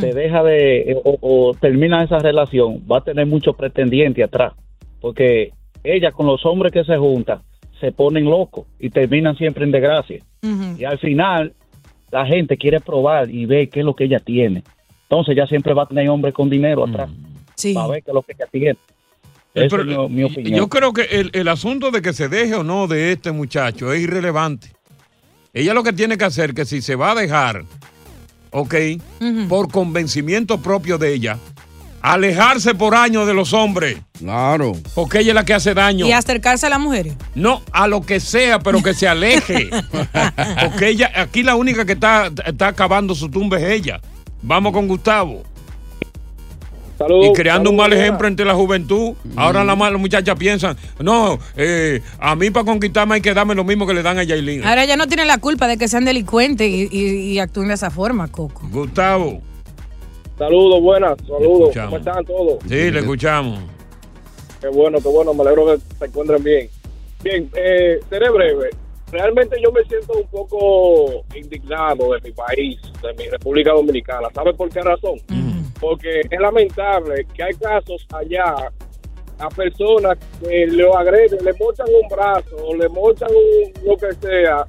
se 0.00 0.12
deja 0.12 0.42
de 0.42 0.92
eh, 0.92 0.96
o, 1.04 1.16
o 1.20 1.54
termina 1.54 2.04
esa 2.04 2.18
relación, 2.18 2.84
va 2.90 2.98
a 2.98 3.04
tener 3.04 3.26
muchos 3.26 3.56
pretendientes 3.56 4.24
atrás. 4.24 4.52
Porque 5.00 5.52
ella 5.82 6.12
con 6.12 6.26
los 6.26 6.44
hombres 6.44 6.72
que 6.72 6.84
se 6.84 6.96
juntan 6.98 7.40
se 7.80 7.90
ponen 7.92 8.24
locos 8.26 8.66
y 8.78 8.90
terminan 8.90 9.36
siempre 9.36 9.64
en 9.64 9.70
desgracia. 9.72 10.22
Y 10.78 10.84
al 10.84 10.98
final 10.98 11.54
la 12.10 12.26
gente 12.26 12.56
quiere 12.58 12.80
probar 12.80 13.30
y 13.30 13.46
ver 13.46 13.68
qué 13.70 13.80
es 13.80 13.86
lo 13.86 13.94
que 13.94 14.04
ella 14.04 14.18
tiene. 14.20 14.62
Entonces 15.04 15.34
ya 15.36 15.46
siempre 15.46 15.72
va 15.74 15.84
a 15.84 15.86
tener 15.86 16.08
hombres 16.10 16.34
con 16.34 16.50
dinero 16.50 16.84
atrás 16.84 17.08
Sí. 17.54 17.72
para 17.74 17.88
ver 17.88 18.02
qué 18.02 18.10
es 18.10 18.14
lo 18.14 18.22
que 18.22 18.32
ella 18.32 18.46
tiene. 18.50 18.70
Eh, 19.54 19.66
Esa 19.66 19.76
pero, 19.78 20.04
es 20.04 20.10
mi, 20.10 20.16
mi 20.16 20.24
opinión. 20.24 20.58
Yo 20.58 20.68
creo 20.68 20.92
que 20.92 21.02
el, 21.10 21.30
el 21.32 21.48
asunto 21.48 21.90
de 21.90 22.02
que 22.02 22.12
se 22.12 22.28
deje 22.28 22.54
o 22.54 22.62
no 22.62 22.86
de 22.86 23.12
este 23.12 23.32
muchacho 23.32 23.92
es 23.92 24.00
irrelevante. 24.02 24.68
Ella 25.52 25.74
lo 25.74 25.82
que 25.82 25.92
tiene 25.92 26.16
que 26.16 26.24
hacer 26.24 26.54
que 26.54 26.64
si 26.64 26.80
se 26.82 26.94
va 26.96 27.10
a 27.12 27.14
dejar, 27.14 27.64
ok, 28.50 28.74
por 29.48 29.70
convencimiento 29.70 30.60
propio 30.60 30.98
de 30.98 31.14
ella, 31.14 31.38
alejarse 32.02 32.74
por 32.74 32.94
años 32.94 33.26
de 33.26 33.34
los 33.34 33.52
hombres. 33.52 33.98
Claro. 34.18 34.72
Porque 34.94 35.20
ella 35.20 35.30
es 35.30 35.34
la 35.34 35.44
que 35.44 35.54
hace 35.54 35.74
daño. 35.74 36.06
Y 36.06 36.12
acercarse 36.12 36.66
a 36.66 36.70
las 36.70 36.80
mujeres. 36.80 37.14
No, 37.34 37.62
a 37.72 37.88
lo 37.88 38.02
que 38.02 38.20
sea, 38.20 38.58
pero 38.58 38.82
que 38.82 38.94
se 38.94 39.08
aleje. 39.08 39.70
Porque 40.62 40.88
ella, 40.88 41.10
aquí 41.16 41.42
la 41.42 41.56
única 41.56 41.84
que 41.84 41.92
está, 41.92 42.30
está 42.46 42.68
acabando 42.68 43.14
su 43.14 43.28
tumba 43.30 43.58
es 43.58 43.64
ella. 43.64 44.00
Vamos 44.42 44.72
con 44.72 44.88
Gustavo. 44.88 45.42
Y 47.22 47.32
creando 47.32 47.70
un 47.70 47.76
mal 47.76 47.92
ejemplo 47.92 48.28
entre 48.28 48.44
la 48.46 48.54
juventud. 48.54 49.14
Ahora 49.36 49.64
la 49.64 49.74
las 49.74 49.98
muchachas 50.00 50.36
piensan, 50.38 50.76
no, 50.98 51.38
eh, 51.56 52.00
a 52.18 52.36
mí 52.36 52.50
para 52.50 52.66
conquistarme 52.66 53.14
hay 53.16 53.20
que 53.20 53.32
darme 53.32 53.54
lo 53.54 53.64
mismo 53.64 53.86
que 53.86 53.94
le 53.94 54.02
dan 54.02 54.18
a 54.18 54.22
Yailin. 54.24 54.64
Ahora 54.64 54.84
ella 54.84 54.96
no 54.96 55.06
tiene 55.06 55.24
la 55.24 55.38
culpa 55.38 55.66
de 55.66 55.78
que 55.78 55.88
sean 55.88 56.04
delincuentes 56.04 56.68
y, 56.68 56.88
y- 56.90 57.32
y 57.32 57.38
actúen 57.38 57.68
de 57.68 57.74
esa 57.74 57.90
forma, 57.90 58.28
Coco. 58.28 58.68
Gustavo. 58.70 59.40
Saludos, 60.38 60.80
buenas, 60.80 61.16
saludos. 61.26 61.70
¿Cómo 61.74 61.96
están 61.98 62.24
todos? 62.24 62.58
Sí, 62.68 62.90
le 62.90 62.98
escuchamos. 63.00 63.58
Qué 64.60 64.68
bueno, 64.68 64.98
qué 65.00 65.08
bueno, 65.08 65.32
me 65.34 65.42
alegro 65.42 65.66
que 65.66 65.78
se 65.98 66.04
encuentren 66.04 66.42
bien. 66.42 66.68
Bien, 67.22 67.50
eh, 67.54 68.00
seré 68.08 68.30
breve. 68.30 68.70
Realmente 69.12 69.56
yo 69.62 69.72
me 69.72 69.82
siento 69.84 70.12
un 70.12 70.26
poco 70.28 71.24
indignado 71.34 72.12
de 72.14 72.20
mi 72.22 72.30
país, 72.32 72.78
de 73.02 73.12
mi 73.22 73.28
República 73.28 73.72
Dominicana. 73.72 74.28
¿Sabe 74.34 74.54
por 74.54 74.70
qué 74.70 74.80
razón? 74.80 75.18
Porque 75.80 76.20
es 76.30 76.40
lamentable 76.40 77.26
que 77.34 77.42
hay 77.42 77.54
casos 77.54 78.06
allá 78.12 78.70
a 79.38 79.48
personas 79.48 80.18
que 80.42 80.66
lo 80.66 80.96
agreden, 80.96 81.42
le 81.44 81.52
mochan 81.54 81.86
un 81.88 82.08
brazo 82.08 82.56
o 82.62 82.74
le 82.76 82.88
mochan 82.90 83.30
un- 83.30 83.88
lo 83.88 83.96
que 83.96 84.12
sea 84.20 84.66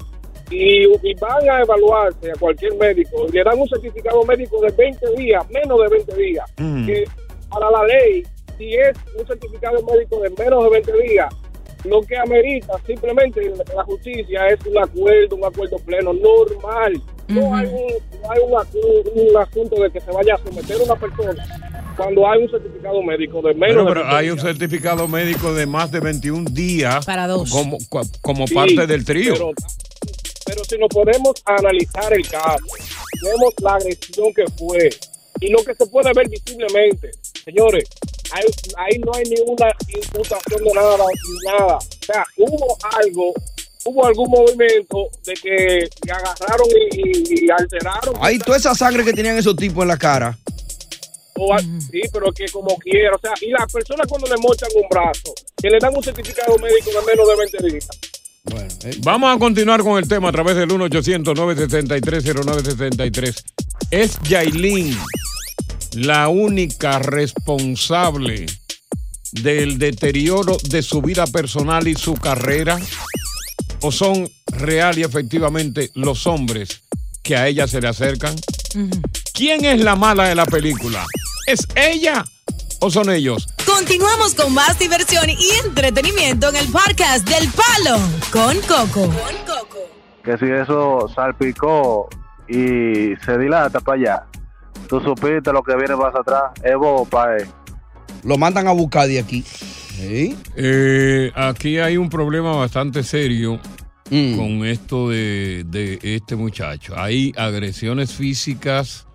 y, 0.49 0.83
y 0.85 1.13
van 1.19 1.49
a 1.49 1.61
evaluarse 1.61 2.31
a 2.31 2.35
cualquier 2.35 2.75
médico 2.75 3.25
y 3.27 3.31
le 3.33 3.43
dan 3.43 3.59
un 3.59 3.67
certificado 3.67 4.23
médico 4.23 4.61
de 4.61 4.71
20 4.71 5.15
días, 5.17 5.49
menos 5.49 5.77
de 5.81 5.87
20 5.89 6.15
días. 6.15 6.45
Mm. 6.57 6.85
Que 6.85 7.03
para 7.49 7.69
la 7.69 7.83
ley, 7.85 8.23
si 8.57 8.75
es 8.75 8.93
un 9.19 9.27
certificado 9.27 9.81
médico 9.83 10.19
de 10.21 10.29
menos 10.41 10.63
de 10.63 10.69
20 10.69 10.93
días, 11.03 11.33
lo 11.83 12.01
que 12.03 12.15
amerita 12.17 12.73
simplemente 12.85 13.41
la 13.75 13.83
justicia 13.83 14.47
es 14.49 14.59
un 14.65 14.77
acuerdo, 14.77 15.35
un 15.35 15.45
acuerdo 15.45 15.77
pleno, 15.79 16.13
normal. 16.13 16.93
No 17.31 17.55
hay, 17.55 17.65
un, 17.67 18.21
no 18.21 18.31
hay 18.31 18.39
un, 18.41 19.37
asunto 19.37 19.81
de 19.81 19.91
que 19.91 20.01
se 20.01 20.11
vaya 20.11 20.35
a 20.35 20.37
someter 20.37 20.77
una 20.81 20.95
persona 20.95 21.33
cuando 21.95 22.27
hay 22.27 22.43
un 22.43 22.49
certificado 22.49 23.01
médico 23.03 23.41
de 23.41 23.53
menos 23.53 23.67
Pero, 23.67 23.83
de 23.83 23.89
pero 23.89 24.01
20 24.01 24.15
hay 24.15 24.29
un 24.29 24.39
certificado 24.39 25.07
médico 25.07 25.53
de 25.53 25.65
más 25.65 25.91
de 25.91 25.99
21 25.99 26.49
días 26.51 27.05
Para 27.05 27.27
dos. 27.27 27.49
como, 27.49 27.77
como 28.21 28.47
Sí, 28.47 28.55
parte 28.55 28.87
del 28.87 29.05
trío. 29.05 29.33
Pero, 29.33 29.51
pero 30.45 30.63
si 30.63 30.77
nos 30.77 30.89
ponemos 30.89 31.33
a 31.45 31.55
analizar 31.55 32.13
el 32.13 32.27
caso, 32.27 32.65
vemos 33.23 33.53
la 33.61 33.75
agresión 33.75 34.33
que 34.33 34.45
fue 34.57 34.89
y 35.41 35.49
lo 35.49 35.63
que 35.63 35.73
se 35.73 35.85
puede 35.87 36.11
ver 36.13 36.29
visiblemente, 36.29 37.11
señores, 37.43 37.85
ahí, 38.31 38.43
ahí 38.77 38.99
no 38.99 39.11
hay 39.13 39.23
ninguna 39.23 39.71
imputación 39.87 40.63
de 40.63 40.73
nada, 40.73 40.97
ni 40.97 41.51
nada. 41.51 41.77
O 41.77 42.05
sea, 42.05 42.23
hubo 42.37 42.77
algo, 43.03 43.33
hubo 43.85 44.05
algún 44.05 44.29
movimiento 44.29 45.07
de 45.25 45.33
que 45.33 45.89
agarraron 46.11 46.67
y, 46.93 46.99
y- 46.99 47.45
y 47.45 47.49
alteraron. 47.49 48.13
Hay 48.21 48.37
toda 48.39 48.57
esa 48.57 48.75
sangre 48.75 49.03
que 49.05 49.13
tenían 49.13 49.37
esos 49.37 49.55
tipos 49.55 49.81
en 49.83 49.87
la 49.89 49.97
cara. 49.97 50.37
O 51.35 51.57
Sí, 51.59 52.01
pero 52.13 52.31
que 52.33 52.45
como 52.51 52.77
quiera. 52.77 53.15
O 53.15 53.19
sea, 53.19 53.31
y 53.41 53.49
las 53.51 53.71
personas 53.71 54.05
cuando 54.07 54.27
le 54.27 54.35
mochan 54.37 54.69
un 54.75 54.83
brazo, 54.89 55.33
que 55.61 55.69
le 55.69 55.79
dan 55.79 55.95
un 55.95 56.03
certificado 56.03 56.57
médico 56.59 56.89
de 56.91 57.01
menos 57.05 57.25
de 57.27 57.35
20 57.37 57.57
días. 57.71 57.87
Vamos 59.03 59.35
a 59.35 59.39
continuar 59.39 59.81
con 59.83 59.97
el 59.97 60.07
tema 60.07 60.29
a 60.29 60.31
través 60.31 60.55
del 60.55 60.69
1-800-973-0973. 60.69 63.43
¿Es 63.91 64.19
Yailin 64.23 64.97
la 65.93 66.27
única 66.29 66.99
responsable 66.99 68.45
del 69.31 69.77
deterioro 69.77 70.57
de 70.69 70.81
su 70.81 71.01
vida 71.01 71.25
personal 71.27 71.87
y 71.87 71.95
su 71.95 72.13
carrera? 72.15 72.79
¿O 73.81 73.91
son 73.91 74.29
real 74.47 74.97
y 74.99 75.03
efectivamente 75.03 75.89
los 75.95 76.27
hombres 76.27 76.83
que 77.23 77.35
a 77.35 77.47
ella 77.47 77.67
se 77.67 77.81
le 77.81 77.87
acercan? 77.87 78.35
¿Quién 79.33 79.65
es 79.65 79.81
la 79.81 79.95
mala 79.95 80.25
de 80.25 80.35
la 80.35 80.45
película? 80.45 81.05
¿Es 81.47 81.67
ella 81.75 82.23
o 82.79 82.91
son 82.91 83.09
ellos? 83.09 83.47
Continuamos 83.65 84.35
con 84.35 84.53
más 84.53 84.77
diversión 84.77 85.29
y 85.29 85.49
entretenimiento 85.65 86.49
en 86.49 86.57
el 86.57 86.67
podcast 86.67 87.27
del 87.27 87.49
Palo 87.49 87.99
con 88.31 88.59
Coco. 88.61 89.09
que 90.23 90.37
si 90.37 90.45
eso 90.45 91.09
salpicó 91.15 92.07
y 92.47 93.15
se 93.25 93.37
dilata 93.39 93.79
para 93.79 93.97
allá. 93.99 94.23
Tú 94.87 94.99
supiste 94.99 95.51
lo 95.51 95.63
que 95.63 95.75
viene 95.75 95.95
más 95.95 96.13
atrás. 96.13 96.51
Es 96.63 96.75
bobo, 96.75 97.05
pae. 97.05 97.47
Lo 98.23 98.37
mandan 98.37 98.67
a 98.67 98.71
buscar 98.71 99.07
de 99.07 99.19
aquí. 99.19 99.43
Eh, 100.55 101.31
aquí 101.35 101.77
hay 101.77 101.97
un 101.97 102.09
problema 102.09 102.55
bastante 102.55 103.03
serio 103.03 103.59
Mm. 104.09 104.35
con 104.35 104.65
esto 104.65 105.07
de, 105.07 105.63
de 105.67 105.97
este 106.01 106.35
muchacho. 106.35 106.97
Hay 106.99 107.31
agresiones 107.37 108.11
físicas. 108.13 109.07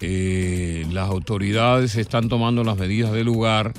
eh, 0.00 0.84
las 0.92 1.08
autoridades 1.08 1.94
están 1.96 2.28
tomando 2.28 2.62
las 2.64 2.76
medidas 2.76 3.10
del 3.12 3.26
lugar. 3.26 3.72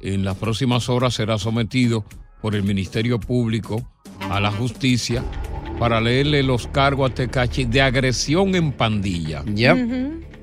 En 0.00 0.24
las 0.24 0.36
próximas 0.36 0.88
horas 0.88 1.14
será 1.14 1.38
sometido 1.38 2.04
por 2.42 2.54
el 2.54 2.62
Ministerio 2.62 3.18
Público 3.18 3.88
a 4.30 4.38
la 4.40 4.50
justicia 4.52 5.24
para 5.78 6.00
leerle 6.00 6.42
los 6.42 6.66
cargos 6.68 7.10
a 7.10 7.14
Tecachi 7.14 7.64
de 7.64 7.80
agresión 7.82 8.54
en 8.54 8.72
pandilla. 8.72 9.42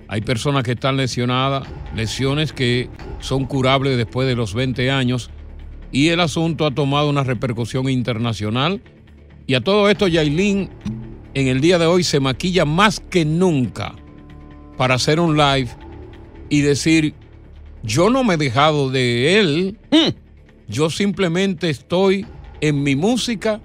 Hay 0.07 0.21
personas 0.21 0.63
que 0.63 0.73
están 0.73 0.97
lesionadas, 0.97 1.67
lesiones 1.95 2.53
que 2.53 2.89
son 3.19 3.45
curables 3.45 3.97
después 3.97 4.27
de 4.27 4.35
los 4.35 4.53
20 4.53 4.91
años 4.91 5.31
y 5.91 6.09
el 6.09 6.19
asunto 6.19 6.65
ha 6.65 6.71
tomado 6.71 7.09
una 7.09 7.23
repercusión 7.23 7.89
internacional. 7.89 8.81
Y 9.47 9.55
a 9.55 9.61
todo 9.61 9.89
esto, 9.89 10.07
Yailin 10.07 10.69
en 11.33 11.47
el 11.47 11.61
día 11.61 11.79
de 11.79 11.85
hoy 11.85 12.03
se 12.03 12.19
maquilla 12.19 12.65
más 12.65 12.99
que 12.99 13.25
nunca 13.25 13.95
para 14.77 14.95
hacer 14.95 15.19
un 15.19 15.37
live 15.37 15.69
y 16.49 16.61
decir, 16.61 17.13
yo 17.83 18.09
no 18.09 18.23
me 18.23 18.35
he 18.35 18.37
dejado 18.37 18.89
de 18.89 19.39
él, 19.39 19.77
yo 20.67 20.89
simplemente 20.89 21.69
estoy 21.69 22.25
en 22.61 22.83
mi 22.83 22.95
música 22.95 23.61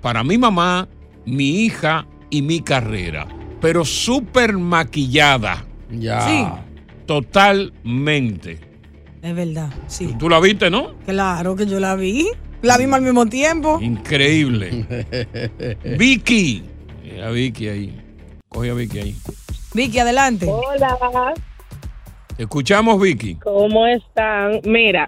para 0.00 0.22
mi 0.22 0.38
mamá, 0.38 0.88
mi 1.24 1.64
hija 1.64 2.06
y 2.30 2.42
mi 2.42 2.60
carrera, 2.60 3.26
pero 3.60 3.84
súper 3.84 4.54
maquillada. 4.54 5.64
Ya. 5.90 6.20
Sí. 6.20 6.46
Totalmente. 7.06 8.58
Es 9.22 9.34
verdad, 9.34 9.70
sí. 9.86 10.14
¿Tú 10.18 10.28
la 10.28 10.40
viste, 10.40 10.70
no? 10.70 10.94
Claro 11.06 11.56
que 11.56 11.66
yo 11.66 11.80
la 11.80 11.94
vi. 11.94 12.28
La 12.62 12.78
vimos 12.78 12.96
al 12.96 13.02
mismo 13.02 13.26
tiempo. 13.26 13.78
Increíble. 13.80 14.84
Vicky. 15.98 16.64
Mira, 17.02 17.30
Vicky 17.30 17.68
ahí. 17.68 18.00
Coge 18.48 18.70
a 18.70 18.74
Vicky 18.74 18.98
ahí. 18.98 19.16
Vicky, 19.74 19.98
adelante. 19.98 20.46
Hola, 20.48 21.34
Te 22.36 22.44
escuchamos, 22.44 23.00
Vicky. 23.00 23.34
¿cómo 23.36 23.86
están? 23.86 24.60
Mira, 24.64 25.06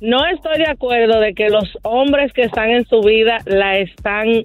no 0.00 0.24
estoy 0.26 0.58
de 0.58 0.70
acuerdo 0.70 1.20
de 1.20 1.34
que 1.34 1.48
los 1.48 1.68
hombres 1.82 2.32
que 2.32 2.42
están 2.44 2.70
en 2.70 2.86
su 2.86 3.00
vida 3.00 3.38
la 3.46 3.78
están 3.78 4.42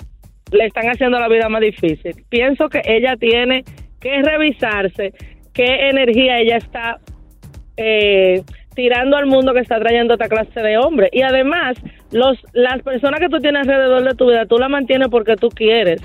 le 0.51 0.65
están 0.65 0.85
haciendo 0.87 1.19
la 1.19 1.27
vida 1.27 1.49
más 1.49 1.61
difícil. 1.61 2.15
Pienso 2.29 2.69
que 2.69 2.81
ella 2.85 3.15
tiene 3.17 3.63
que 3.99 4.21
revisarse 4.21 5.13
qué 5.53 5.89
energía 5.89 6.39
ella 6.39 6.57
está 6.57 6.99
eh, 7.77 8.43
tirando 8.75 9.17
al 9.17 9.25
mundo 9.25 9.53
que 9.53 9.61
está 9.61 9.79
trayendo 9.79 10.13
esta 10.13 10.27
clase 10.27 10.59
de 10.59 10.77
hombre. 10.77 11.09
Y 11.11 11.21
además, 11.21 11.77
los 12.11 12.37
las 12.53 12.81
personas 12.83 13.19
que 13.19 13.29
tú 13.29 13.39
tienes 13.39 13.61
alrededor 13.61 14.03
de 14.03 14.15
tu 14.15 14.27
vida, 14.27 14.45
tú 14.45 14.57
las 14.57 14.69
mantienes 14.69 15.07
porque 15.09 15.35
tú 15.35 15.49
quieres. 15.49 16.01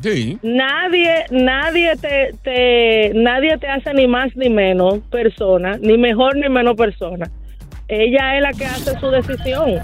Sí. 0.00 0.38
Nadie, 0.42 1.24
nadie 1.30 1.96
te, 1.96 2.30
te, 2.42 3.12
nadie 3.14 3.56
te 3.58 3.66
hace 3.66 3.92
ni 3.94 4.06
más 4.06 4.36
ni 4.36 4.50
menos 4.50 5.00
persona, 5.10 5.78
ni 5.80 5.98
mejor 5.98 6.36
ni 6.36 6.48
menos 6.48 6.76
persona. 6.76 7.30
Ella 7.88 8.36
es 8.36 8.42
la 8.42 8.52
que 8.52 8.64
hace 8.64 8.98
su 8.98 9.10
decisión. 9.10 9.80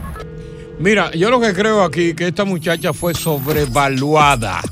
Mira, 0.81 1.11
yo 1.13 1.31
lo 1.31 1.41
que 1.41 1.53
creo 1.53 1.83
aquí 1.85 2.15
que 2.15 2.29
esta 2.29 2.45
muchacha 2.45 2.93
fue 2.93 3.15
sobrevaluada. 3.15 4.63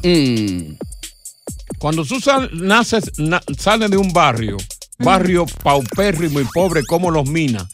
Cuando 1.78 2.04
tú 2.04 2.18
sal- 2.18 2.50
naces, 2.52 3.18
na- 3.18 3.42
sales 3.58 3.90
de 3.90 3.98
un 3.98 4.12
barrio, 4.12 4.56
barrio 4.98 5.44
paupérrimo 5.62 6.40
y 6.40 6.44
pobre 6.44 6.82
como 6.84 7.10
los 7.10 7.28
minas, 7.28 7.66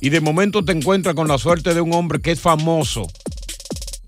y 0.00 0.10
de 0.10 0.20
momento 0.20 0.64
te 0.64 0.72
encuentras 0.72 1.14
con 1.14 1.28
la 1.28 1.38
suerte 1.38 1.74
de 1.74 1.80
un 1.80 1.94
hombre 1.94 2.20
que 2.20 2.32
es 2.32 2.40
famoso, 2.40 3.06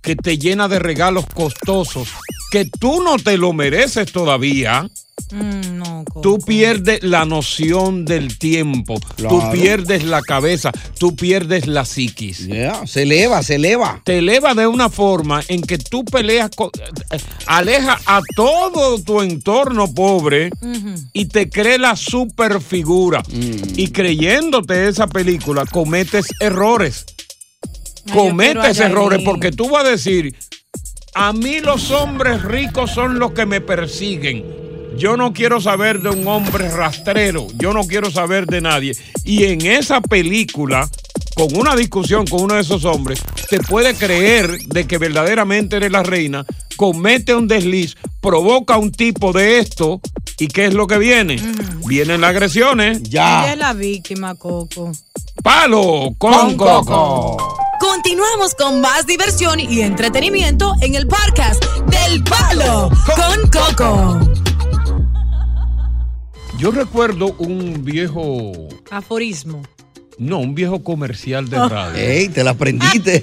que 0.02 0.16
te 0.16 0.38
llena 0.38 0.66
de 0.68 0.80
regalos 0.80 1.24
costosos, 1.32 2.08
que 2.50 2.64
tú 2.80 3.02
no 3.02 3.16
te 3.16 3.38
lo 3.38 3.52
mereces 3.52 4.10
todavía. 4.10 4.88
Mm, 5.30 5.76
no, 5.78 6.04
Tú 6.22 6.38
pierdes 6.38 7.02
la 7.02 7.24
noción 7.24 8.04
del 8.04 8.38
tiempo, 8.38 8.98
tú 9.28 9.40
pierdes 9.52 10.04
la 10.04 10.22
cabeza, 10.22 10.72
tú 10.98 11.14
pierdes 11.14 11.66
la 11.66 11.84
psiquis. 11.84 12.48
se 12.86 13.02
eleva, 13.02 13.42
se 13.42 13.56
eleva. 13.56 14.00
Te 14.04 14.18
eleva 14.18 14.54
de 14.54 14.66
una 14.66 14.88
forma 14.88 15.42
en 15.48 15.60
que 15.62 15.76
tú 15.78 16.04
peleas, 16.04 16.50
con- 16.56 16.70
aleja 17.46 17.98
a 18.06 18.20
todo 18.34 19.00
tu 19.02 19.20
entorno 19.20 19.92
pobre 19.92 20.50
y 21.12 21.26
te 21.26 21.48
cree 21.50 21.78
la 21.78 21.94
super 21.96 22.60
figura. 22.60 23.22
Y 23.76 23.88
creyéndote 23.88 24.88
esa 24.88 25.06
película, 25.06 25.64
cometes 25.66 26.26
errores. 26.40 27.04
Cometes 28.12 28.80
errores 28.80 29.20
porque 29.24 29.52
tú 29.52 29.68
vas 29.68 29.84
a 29.84 29.90
decir, 29.90 30.34
a 31.14 31.32
mí 31.32 31.60
los 31.60 31.90
hombres 31.90 32.42
ricos 32.42 32.90
son 32.92 33.18
los 33.18 33.32
que 33.32 33.44
me 33.44 33.60
persiguen. 33.60 34.44
Yo 34.98 35.16
no 35.16 35.32
quiero 35.32 35.60
saber 35.60 36.00
de 36.00 36.10
un 36.10 36.26
hombre 36.26 36.68
rastrero, 36.68 37.46
yo 37.54 37.72
no 37.72 37.86
quiero 37.86 38.10
saber 38.10 38.46
de 38.46 38.60
nadie. 38.60 38.96
Y 39.24 39.44
en 39.44 39.64
esa 39.64 40.00
película, 40.00 40.90
con 41.36 41.56
una 41.56 41.76
discusión 41.76 42.26
con 42.26 42.42
uno 42.42 42.54
de 42.54 42.62
esos 42.62 42.84
hombres, 42.84 43.22
te 43.48 43.60
puede 43.60 43.94
creer 43.94 44.58
de 44.58 44.88
que 44.88 44.98
verdaderamente 44.98 45.76
eres 45.76 45.92
la 45.92 46.02
reina, 46.02 46.44
comete 46.76 47.36
un 47.36 47.46
desliz, 47.46 47.96
provoca 48.20 48.76
un 48.76 48.90
tipo 48.90 49.32
de 49.32 49.60
esto, 49.60 50.00
¿y 50.36 50.48
qué 50.48 50.66
es 50.66 50.74
lo 50.74 50.88
que 50.88 50.98
viene? 50.98 51.40
Vienen 51.86 52.20
las 52.20 52.30
agresiones. 52.30 52.98
Ella 53.04 53.52
es 53.52 53.58
la 53.58 53.74
víctima, 53.74 54.34
Coco. 54.34 54.90
Palo 55.44 56.16
con, 56.18 56.56
coco. 56.56 57.56
Continuamos 57.78 58.56
con 58.56 58.80
más 58.80 59.06
diversión 59.06 59.60
y 59.60 59.80
entretenimiento 59.82 60.74
en 60.80 60.96
el 60.96 61.06
podcast 61.06 61.64
del 61.86 62.24
Palo 62.24 62.90
con 63.14 63.48
Coco. 63.48 64.47
Yo 66.58 66.70
recuerdo 66.72 67.34
un 67.38 67.84
viejo, 67.84 68.52
Aforismo. 68.90 69.62
no, 70.18 70.38
un 70.40 70.54
viejo 70.54 70.82
comercial 70.82 71.48
de 71.48 71.56
Ah. 71.56 71.68
radio. 71.68 71.98
Ey, 72.02 72.28
te 72.28 72.42
la 72.42 72.50
aprendiste. 72.52 73.22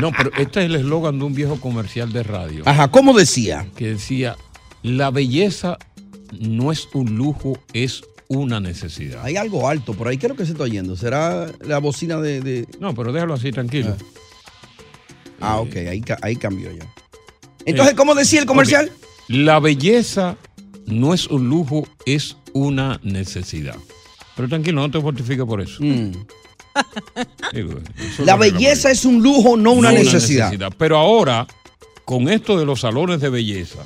No, 0.00 0.10
pero 0.16 0.30
este 0.38 0.60
es 0.60 0.66
el 0.66 0.76
eslogan 0.76 1.18
de 1.18 1.24
un 1.24 1.34
viejo 1.34 1.60
comercial 1.60 2.12
de 2.12 2.22
radio. 2.22 2.62
Ajá, 2.66 2.88
¿cómo 2.88 3.12
decía? 3.14 3.66
Que 3.76 3.88
decía, 3.90 4.36
la 4.82 5.10
belleza 5.10 5.76
no 6.38 6.72
es 6.72 6.88
un 6.94 7.16
lujo, 7.16 7.58
es 7.72 8.02
una 8.28 8.60
necesidad. 8.60 9.22
Hay 9.24 9.36
algo 9.36 9.68
alto 9.68 9.92
por 9.94 10.08
ahí. 10.08 10.18
¿Qué 10.18 10.26
es 10.26 10.30
lo 10.30 10.36
que 10.36 10.46
se 10.46 10.52
está 10.52 10.64
oyendo? 10.64 10.96
¿Será 10.96 11.46
la 11.60 11.78
bocina 11.78 12.16
de...? 12.18 12.40
de- 12.40 12.66
No, 12.80 12.94
pero 12.94 13.12
déjalo 13.12 13.34
así, 13.34 13.50
tranquilo. 13.52 13.96
Ah, 15.40 15.58
ok, 15.60 15.76
ahí, 15.90 16.00
ca- 16.00 16.18
ahí 16.22 16.36
cambió 16.36 16.70
ya. 16.72 16.86
Entonces, 17.64 17.94
¿cómo 17.94 18.14
decía 18.14 18.40
el 18.40 18.46
comercial? 18.46 18.86
Ok. 18.86 19.02
La 19.28 19.60
belleza 19.60 20.36
no 20.86 21.14
es 21.14 21.26
un 21.28 21.48
lujo, 21.48 21.86
es 22.06 22.36
una 22.52 23.00
necesidad. 23.02 23.76
Pero 24.36 24.48
tranquilo, 24.48 24.80
no 24.80 24.90
te 24.90 25.00
fortifiques 25.00 25.44
por 25.44 25.60
eso. 25.60 25.82
Digo, 27.52 27.78
eso 27.98 28.22
Mm. 28.22 28.24
La 28.24 28.36
belleza 28.36 28.90
es 28.90 29.04
un 29.04 29.22
lujo, 29.22 29.56
no 29.56 29.72
una 29.72 29.92
necesidad. 29.92 30.72
Pero 30.78 30.96
ahora, 30.98 31.46
con 32.04 32.28
esto 32.28 32.58
de 32.58 32.64
los 32.64 32.80
salones 32.80 33.20
de 33.20 33.28
belleza, 33.28 33.84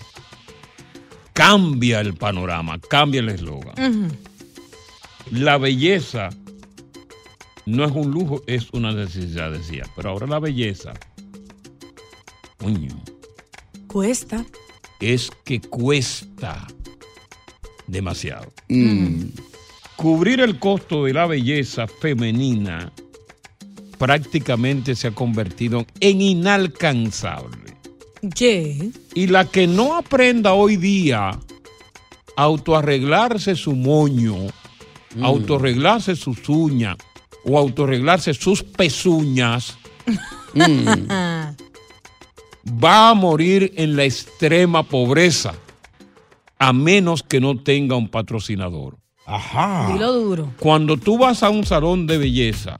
cambia 1.32 2.00
el 2.00 2.14
panorama, 2.14 2.78
cambia 2.78 3.20
el 3.20 3.28
eslogan. 3.28 4.10
La 5.32 5.58
belleza 5.58 6.30
no 7.66 7.84
es 7.84 7.92
un 7.92 8.10
lujo, 8.12 8.42
es 8.46 8.68
una 8.72 8.92
necesidad, 8.92 9.50
decía. 9.50 9.84
Pero 9.96 10.10
ahora 10.10 10.26
la 10.28 10.38
belleza, 10.38 10.94
coño, 12.58 13.02
Cuesta. 13.88 14.44
es 15.00 15.30
que 15.44 15.60
cuesta 15.60 16.66
demasiado. 17.86 18.52
Mm. 18.68 19.24
Cubrir 19.96 20.40
el 20.40 20.58
costo 20.58 21.04
de 21.04 21.14
la 21.14 21.26
belleza 21.26 21.86
femenina 21.86 22.92
prácticamente 23.98 24.94
se 24.94 25.08
ha 25.08 25.10
convertido 25.12 25.86
en 26.00 26.20
inalcanzable. 26.20 27.74
¿Qué? 28.34 28.90
Y 29.14 29.26
la 29.28 29.46
que 29.46 29.66
no 29.66 29.96
aprenda 29.96 30.52
hoy 30.52 30.76
día 30.76 31.28
a 31.30 31.38
autoarreglarse 32.36 33.54
su 33.56 33.74
moño, 33.74 34.36
Mm. 35.14 35.24
autoarreglarse 35.24 36.14
sus 36.14 36.46
uñas 36.48 36.96
o 37.44 37.56
autoarreglarse 37.58 38.34
sus 38.34 38.62
pezuñas, 38.62 39.78
Mm. 40.52 41.06
va 42.84 43.10
a 43.10 43.14
morir 43.14 43.72
en 43.76 43.96
la 43.96 44.04
extrema 44.04 44.82
pobreza, 44.82 45.54
a 46.58 46.72
menos 46.72 47.22
que 47.22 47.40
no 47.40 47.58
tenga 47.58 47.96
un 47.96 48.08
patrocinador. 48.08 48.98
Ajá. 49.26 49.92
Dilo 49.92 50.12
duro. 50.12 50.52
Cuando 50.58 50.96
tú 50.96 51.18
vas 51.18 51.42
a 51.42 51.50
un 51.50 51.64
salón 51.66 52.06
de 52.06 52.18
belleza, 52.18 52.78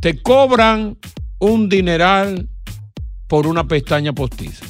te 0.00 0.20
cobran 0.22 0.98
un 1.38 1.68
dineral 1.68 2.48
por 3.26 3.46
una 3.46 3.66
pestaña 3.66 4.12
postiza. 4.12 4.66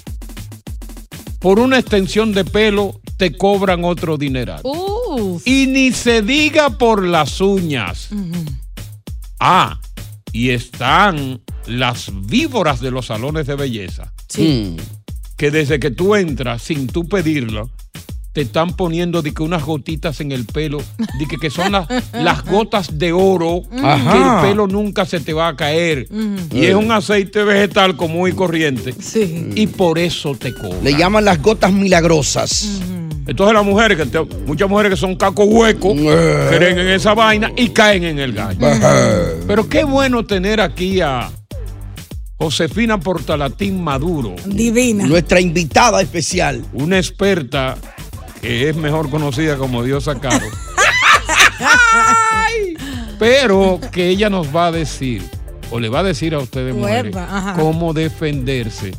por 1.40 1.58
una 1.58 1.78
extensión 1.78 2.32
de 2.32 2.44
pelo 2.44 3.00
te 3.16 3.36
cobran 3.36 3.82
otro 3.84 4.18
dineral. 4.18 4.60
Uf. 4.62 5.42
Y 5.46 5.66
ni 5.66 5.90
se 5.92 6.20
diga 6.22 6.70
por 6.78 7.02
las 7.04 7.40
uñas. 7.40 8.10
Ah, 9.40 9.80
y 10.32 10.50
están 10.50 11.40
las 11.66 12.10
víboras 12.26 12.80
de 12.80 12.90
los 12.90 13.06
salones 13.06 13.46
de 13.46 13.54
belleza. 13.56 14.12
Sí. 14.28 14.76
Que 15.40 15.50
desde 15.50 15.80
que 15.80 15.90
tú 15.90 16.14
entras, 16.16 16.60
sin 16.60 16.86
tú 16.86 17.08
pedirlo, 17.08 17.70
te 18.34 18.42
están 18.42 18.76
poniendo 18.76 19.22
de 19.22 19.32
que 19.32 19.42
unas 19.42 19.64
gotitas 19.64 20.20
en 20.20 20.32
el 20.32 20.44
pelo, 20.44 20.78
de 21.18 21.26
que, 21.26 21.38
que 21.38 21.48
son 21.48 21.72
las, 21.72 21.88
las 22.12 22.44
gotas 22.44 22.98
de 22.98 23.12
oro, 23.12 23.62
Ajá. 23.82 24.12
que 24.12 24.18
el 24.46 24.50
pelo 24.50 24.66
nunca 24.66 25.06
se 25.06 25.18
te 25.18 25.32
va 25.32 25.48
a 25.48 25.56
caer. 25.56 26.06
Y 26.52 26.66
es 26.66 26.74
un 26.74 26.92
aceite 26.92 27.42
vegetal 27.42 27.96
común 27.96 28.28
y 28.28 28.32
corriente. 28.32 28.94
Y 29.54 29.66
por 29.66 29.98
eso 29.98 30.34
te 30.34 30.52
cobran. 30.52 30.84
Le 30.84 30.94
llaman 30.94 31.24
las 31.24 31.40
gotas 31.40 31.72
milagrosas. 31.72 32.82
Entonces 33.26 33.54
las 33.54 33.64
mujeres, 33.64 33.96
que 33.96 34.06
te- 34.06 34.20
muchas 34.46 34.68
mujeres 34.68 34.90
que 34.90 34.96
son 34.96 35.16
caco 35.16 35.44
hueco, 35.44 35.94
creen 35.94 36.78
en 36.80 36.88
esa 36.88 37.14
vaina 37.14 37.50
y 37.56 37.70
caen 37.70 38.04
en 38.04 38.18
el 38.18 38.32
gallo. 38.34 38.58
Pero 39.46 39.68
qué 39.68 39.84
bueno 39.84 40.24
tener 40.26 40.60
aquí 40.60 41.00
a 41.00 41.30
Josefina 42.40 42.98
Portalatín 42.98 43.84
Maduro. 43.84 44.34
Divina. 44.46 45.04
Nuestra 45.06 45.42
invitada 45.42 46.00
especial. 46.00 46.64
Una 46.72 46.96
experta 46.96 47.76
que 48.40 48.70
es 48.70 48.76
mejor 48.76 49.10
conocida 49.10 49.58
como 49.58 49.82
Diosa 49.84 50.18
Caro. 50.18 50.46
Pero 53.18 53.78
que 53.92 54.08
ella 54.08 54.30
nos 54.30 54.56
va 54.56 54.68
a 54.68 54.72
decir, 54.72 55.22
o 55.70 55.78
le 55.78 55.90
va 55.90 56.00
a 56.00 56.02
decir 56.02 56.34
a 56.34 56.38
ustedes 56.38 56.74
mujeres, 56.74 57.14
cómo 57.56 57.92
defenderse, 57.92 58.92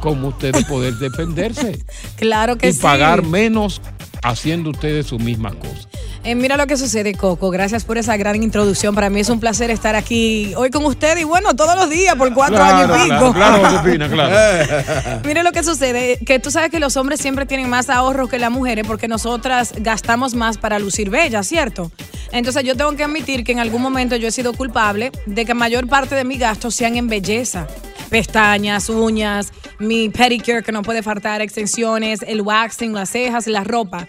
cómo 0.00 0.28
ustedes 0.28 0.64
poder 0.64 0.94
defenderse 0.98 1.84
Claro 2.16 2.56
que 2.56 2.70
y 2.70 2.72
sí. 2.72 2.80
pagar 2.80 3.22
menos 3.22 3.82
haciendo 4.22 4.70
ustedes 4.70 5.06
sus 5.06 5.20
mismas 5.20 5.54
cosas. 5.56 5.89
Eh, 6.22 6.34
mira 6.34 6.58
lo 6.58 6.66
que 6.66 6.76
sucede, 6.76 7.14
Coco. 7.14 7.48
Gracias 7.50 7.84
por 7.84 7.96
esa 7.96 8.14
gran 8.18 8.42
introducción. 8.42 8.94
Para 8.94 9.08
mí 9.08 9.20
es 9.20 9.30
un 9.30 9.40
placer 9.40 9.70
estar 9.70 9.96
aquí 9.96 10.52
hoy 10.54 10.68
con 10.70 10.84
usted 10.84 11.16
y 11.16 11.24
bueno, 11.24 11.56
todos 11.56 11.74
los 11.76 11.88
días 11.88 12.14
por 12.14 12.32
cuatro 12.34 12.56
Claro, 12.56 12.92
años 12.94 13.06
y 13.06 13.10
pico. 13.10 13.32
claro, 13.32 13.58
claro, 13.62 13.78
Josefina, 13.78 14.08
claro. 14.10 15.20
Mire 15.24 15.42
lo 15.42 15.52
que 15.52 15.62
sucede, 15.64 16.18
que 16.26 16.38
tú 16.38 16.50
sabes 16.50 16.70
que 16.70 16.78
los 16.78 16.98
hombres 16.98 17.20
siempre 17.20 17.46
tienen 17.46 17.70
más 17.70 17.88
ahorros 17.88 18.28
que 18.28 18.38
las 18.38 18.50
mujeres 18.50 18.86
porque 18.86 19.08
nosotras 19.08 19.72
gastamos 19.78 20.34
más 20.34 20.58
para 20.58 20.78
lucir 20.78 21.08
bellas, 21.08 21.46
¿cierto? 21.46 21.90
Entonces 22.32 22.64
yo 22.64 22.76
tengo 22.76 22.94
que 22.96 23.04
admitir 23.04 23.42
que 23.42 23.52
en 23.52 23.58
algún 23.60 23.80
momento 23.80 24.14
yo 24.16 24.28
he 24.28 24.32
sido 24.32 24.52
culpable 24.52 25.12
de 25.24 25.44
que 25.46 25.54
mayor 25.54 25.88
parte 25.88 26.14
de 26.16 26.24
mis 26.24 26.38
gastos 26.38 26.74
sean 26.74 26.96
en 26.96 27.08
belleza. 27.08 27.66
Pestañas, 28.10 28.90
uñas, 28.90 29.52
mi 29.78 30.10
pedicure 30.10 30.62
que 30.62 30.70
no 30.72 30.82
puede 30.82 31.02
faltar, 31.02 31.40
extensiones, 31.40 32.20
el 32.26 32.42
waxing, 32.42 32.92
las 32.92 33.08
cejas, 33.08 33.46
la 33.46 33.64
ropa. 33.64 34.06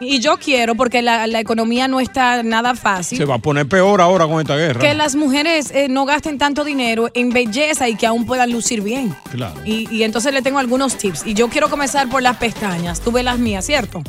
Y 0.00 0.18
yo 0.20 0.36
quiero, 0.38 0.74
porque 0.74 1.02
la, 1.02 1.26
la 1.26 1.40
economía 1.40 1.88
no 1.88 2.00
está 2.00 2.42
nada 2.42 2.74
fácil. 2.74 3.18
Se 3.18 3.24
va 3.24 3.36
a 3.36 3.38
poner 3.38 3.66
peor 3.66 4.00
ahora 4.00 4.26
con 4.26 4.40
esta 4.40 4.56
guerra. 4.56 4.80
Que 4.80 4.94
las 4.94 5.14
mujeres 5.14 5.70
eh, 5.72 5.88
no 5.88 6.04
gasten 6.04 6.38
tanto 6.38 6.64
dinero 6.64 7.10
en 7.14 7.30
belleza 7.30 7.88
y 7.88 7.94
que 7.96 8.06
aún 8.06 8.26
puedan 8.26 8.50
lucir 8.52 8.80
bien. 8.82 9.14
Claro. 9.30 9.54
Y, 9.64 9.88
y 9.94 10.02
entonces 10.02 10.32
le 10.32 10.42
tengo 10.42 10.58
algunos 10.58 10.96
tips. 10.96 11.26
Y 11.26 11.34
yo 11.34 11.48
quiero 11.48 11.68
comenzar 11.68 12.08
por 12.08 12.22
las 12.22 12.36
pestañas. 12.36 13.00
Tú 13.00 13.12
ves 13.12 13.24
las 13.24 13.38
mías, 13.38 13.64
¿cierto? 13.66 14.02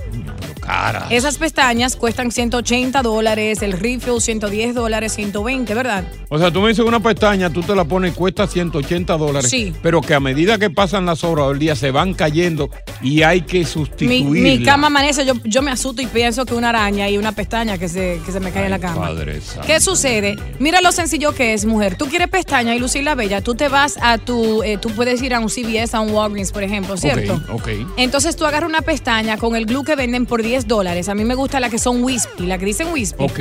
Cara. 0.61 1.07
Esas 1.09 1.37
pestañas 1.37 1.97
cuestan 1.97 2.31
180 2.31 3.01
dólares, 3.01 3.61
el 3.61 3.73
refill 3.73 4.21
110 4.21 4.73
dólares, 4.73 5.13
120, 5.13 5.73
¿verdad? 5.75 6.05
O 6.29 6.37
sea, 6.39 6.51
tú 6.51 6.61
me 6.61 6.69
dices 6.69 6.85
una 6.85 7.01
pestaña, 7.01 7.49
tú 7.49 7.61
te 7.63 7.75
la 7.75 7.83
pones 7.83 8.13
y 8.13 8.15
cuesta 8.15 8.47
180 8.47 9.17
dólares. 9.17 9.49
Sí. 9.49 9.73
Pero 9.81 9.99
que 9.99 10.13
a 10.13 10.21
medida 10.21 10.57
que 10.57 10.69
pasan 10.69 11.05
las 11.05 11.25
horas 11.25 11.49
del 11.49 11.59
día 11.59 11.75
se 11.75 11.91
van 11.91 12.13
cayendo 12.13 12.69
y 13.01 13.23
hay 13.23 13.41
que 13.41 13.59
Mi, 13.59 13.65
sustituirla. 13.65 14.29
mi 14.29 14.63
cama 14.63 14.87
amanece, 14.87 15.25
yo, 15.25 15.33
yo 15.43 15.61
me 15.61 15.71
asusto 15.71 16.01
y 16.01 16.07
pienso 16.07 16.45
que 16.45 16.53
una 16.55 16.69
araña 16.69 17.09
y 17.09 17.17
una 17.17 17.31
pestaña 17.33 17.77
que 17.77 17.89
se, 17.89 18.19
que 18.25 18.31
se 18.31 18.39
me 18.39 18.51
cae 18.51 18.65
en 18.65 18.71
la 18.71 18.79
cama. 18.79 19.01
Padre. 19.07 19.39
¿Qué 19.65 19.79
sucede? 19.79 20.35
Mira 20.59 20.81
lo 20.81 20.91
sencillo 20.91 21.33
que 21.33 21.53
es, 21.53 21.65
mujer. 21.65 21.95
Tú 21.97 22.05
quieres 22.07 22.27
pestaña 22.29 22.75
y 22.75 22.79
lucirla 22.79 23.15
bella. 23.15 23.41
Tú 23.41 23.55
te 23.55 23.67
vas 23.67 23.97
a 24.01 24.17
tu. 24.17 24.63
eh, 24.63 24.77
tú 24.77 24.89
puedes 24.91 25.21
ir 25.21 25.33
a 25.33 25.39
un 25.39 25.49
CVS, 25.49 25.95
a 25.95 25.99
un 26.01 26.11
Walgreens, 26.11 26.51
por 26.51 26.63
ejemplo, 26.63 26.95
¿cierto? 26.97 27.41
Ok, 27.49 27.53
ok. 27.53 27.69
Entonces 27.97 28.35
tú 28.35 28.45
agarras 28.45 28.69
una 28.69 28.81
pestaña 28.81 29.37
con 29.37 29.55
el 29.55 29.65
glue 29.65 29.83
que 29.83 29.95
venden 29.95 30.25
por 30.25 30.41
10 30.43 30.67
dólares. 30.67 31.09
A 31.09 31.15
mí 31.15 31.23
me 31.23 31.35
gusta 31.35 31.59
la 31.59 31.69
que 31.69 31.77
son 31.79 32.03
wispy, 32.03 32.45
la 32.45 32.57
que 32.57 32.65
dicen 32.65 32.87
wispy. 32.93 33.23
Ok. 33.23 33.39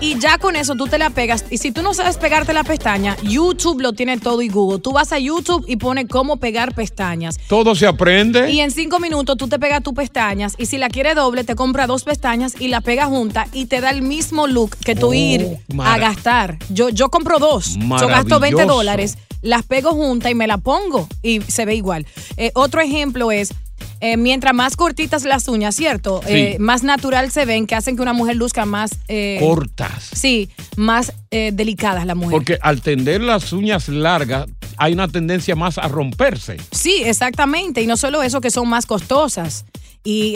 Y 0.00 0.18
ya 0.18 0.38
con 0.38 0.56
eso 0.56 0.74
tú 0.76 0.86
te 0.86 0.96
la 0.98 1.10
pegas. 1.10 1.44
Y 1.50 1.58
si 1.58 1.72
tú 1.72 1.82
no 1.82 1.92
sabes 1.92 2.16
pegarte 2.16 2.52
la 2.54 2.64
pestaña, 2.64 3.16
YouTube 3.22 3.82
lo 3.82 3.92
tiene 3.92 4.18
todo 4.18 4.40
y 4.40 4.48
Google. 4.48 4.78
Tú 4.78 4.92
vas 4.92 5.12
a 5.12 5.18
YouTube 5.18 5.64
y 5.68 5.76
pones 5.76 6.06
cómo 6.08 6.38
pegar 6.38 6.74
pestañas. 6.74 7.36
Todo 7.48 7.74
se 7.74 7.86
aprende. 7.86 8.50
Y 8.50 8.60
en 8.60 8.70
cinco 8.70 8.98
minutos 8.98 9.36
tú 9.36 9.46
te 9.48 9.58
pegas 9.58 9.82
tus 9.82 9.92
pestañas 9.92 10.54
y 10.56 10.66
si 10.66 10.78
la 10.78 10.88
quieres 10.88 11.16
doble, 11.16 11.44
te 11.44 11.54
compra 11.54 11.86
dos 11.86 12.04
pestañas 12.04 12.54
y 12.58 12.68
la 12.68 12.80
pegas 12.80 13.08
junta 13.08 13.46
y 13.52 13.66
te 13.66 13.80
da 13.82 13.90
el 13.90 14.00
mismo 14.02 14.46
look 14.46 14.76
que 14.78 14.94
tú 14.94 15.08
Oh, 15.10 15.14
ir 15.14 15.58
a 15.80 15.98
gastar. 15.98 16.58
Yo, 16.70 16.88
yo 16.88 17.10
compro 17.10 17.38
dos. 17.38 17.74
Yo 17.76 18.06
gasto 18.06 18.38
20 18.40 18.56
Maravilloso. 18.56 18.66
dólares, 18.74 19.18
las 19.42 19.64
pego 19.64 19.90
juntas 19.92 20.30
y 20.30 20.34
me 20.34 20.46
la 20.46 20.58
pongo 20.58 21.08
y 21.22 21.40
se 21.42 21.64
ve 21.64 21.74
igual. 21.74 22.06
Eh, 22.36 22.52
otro 22.54 22.80
ejemplo 22.80 23.32
es. 23.32 23.52
Eh, 24.00 24.16
mientras 24.16 24.54
más 24.54 24.76
cortitas 24.76 25.24
las 25.24 25.46
uñas, 25.48 25.74
¿cierto? 25.76 26.20
Sí. 26.26 26.32
Eh, 26.32 26.56
más 26.58 26.82
natural 26.82 27.30
se 27.30 27.44
ven, 27.44 27.66
que 27.66 27.74
hacen 27.74 27.96
que 27.96 28.02
una 28.02 28.12
mujer 28.12 28.36
luzca 28.36 28.64
más... 28.64 28.92
eh, 29.08 29.38
Cortas. 29.40 30.10
Sí, 30.12 30.50
más 30.76 31.12
eh, 31.30 31.50
delicadas 31.52 32.06
la 32.06 32.14
mujer. 32.14 32.32
Porque 32.32 32.58
al 32.62 32.80
tender 32.82 33.20
las 33.20 33.52
uñas 33.52 33.88
largas 33.88 34.46
hay 34.76 34.94
una 34.94 35.08
tendencia 35.08 35.54
más 35.54 35.78
a 35.78 35.88
romperse. 35.88 36.56
Sí, 36.72 37.02
exactamente. 37.04 37.82
Y 37.82 37.86
no 37.86 37.96
solo 37.96 38.22
eso, 38.22 38.40
que 38.40 38.50
son 38.50 38.68
más 38.68 38.86
costosas. 38.86 39.66
Y 40.02 40.34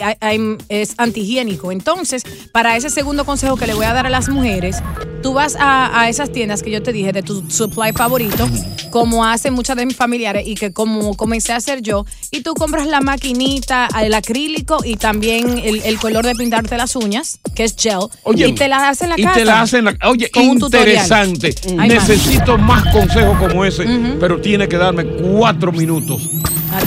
es 0.69 0.93
antihigiénico. 0.97 1.71
Entonces, 1.71 2.21
para 2.51 2.77
ese 2.77 2.89
segundo 2.91 3.25
consejo 3.25 3.57
que 3.57 3.65
le 3.65 3.73
voy 3.73 3.85
a 3.85 3.93
dar 3.93 4.05
a 4.05 4.09
las 4.09 4.29
mujeres, 4.29 4.77
tú 5.23 5.33
vas 5.33 5.55
a, 5.59 5.99
a 5.99 6.07
esas 6.07 6.31
tiendas 6.31 6.61
que 6.61 6.69
yo 6.69 6.83
te 6.83 6.93
dije 6.93 7.11
de 7.11 7.23
tu 7.23 7.49
supply 7.49 7.91
favorito, 7.91 8.47
como 8.91 9.25
hacen 9.25 9.53
muchas 9.55 9.75
de 9.75 9.87
mis 9.87 9.95
familiares 9.95 10.43
y 10.45 10.53
que 10.53 10.71
como 10.71 11.15
comencé 11.17 11.51
a 11.51 11.55
hacer 11.55 11.81
yo, 11.81 12.05
y 12.29 12.41
tú 12.41 12.53
compras 12.53 12.85
la 12.85 13.01
maquinita, 13.01 13.89
el 14.03 14.13
acrílico 14.13 14.77
y 14.85 14.97
también 14.97 15.57
el, 15.57 15.81
el 15.81 15.97
color 15.99 16.25
de 16.25 16.35
pintarte 16.35 16.77
las 16.77 16.95
uñas, 16.95 17.39
que 17.55 17.63
es 17.63 17.75
gel, 17.75 17.97
Oye, 18.23 18.47
y 18.47 18.53
te 18.53 18.67
la 18.67 18.89
hacen 18.89 19.05
en 19.05 19.09
la 19.09 19.19
y 19.19 19.23
casa. 19.23 19.35
te 19.39 19.45
la 19.45 19.61
hacen 19.61 19.85
la- 19.85 19.97
Oye, 20.09 20.29
interesante. 20.67 21.55
Necesito 21.75 22.57
más 22.59 22.83
consejos 22.93 23.35
como 23.39 23.65
ese, 23.65 23.85
pero 24.19 24.39
tiene 24.39 24.67
que 24.67 24.77
darme 24.77 25.05
cuatro 25.05 25.71
minutos. 25.71 26.29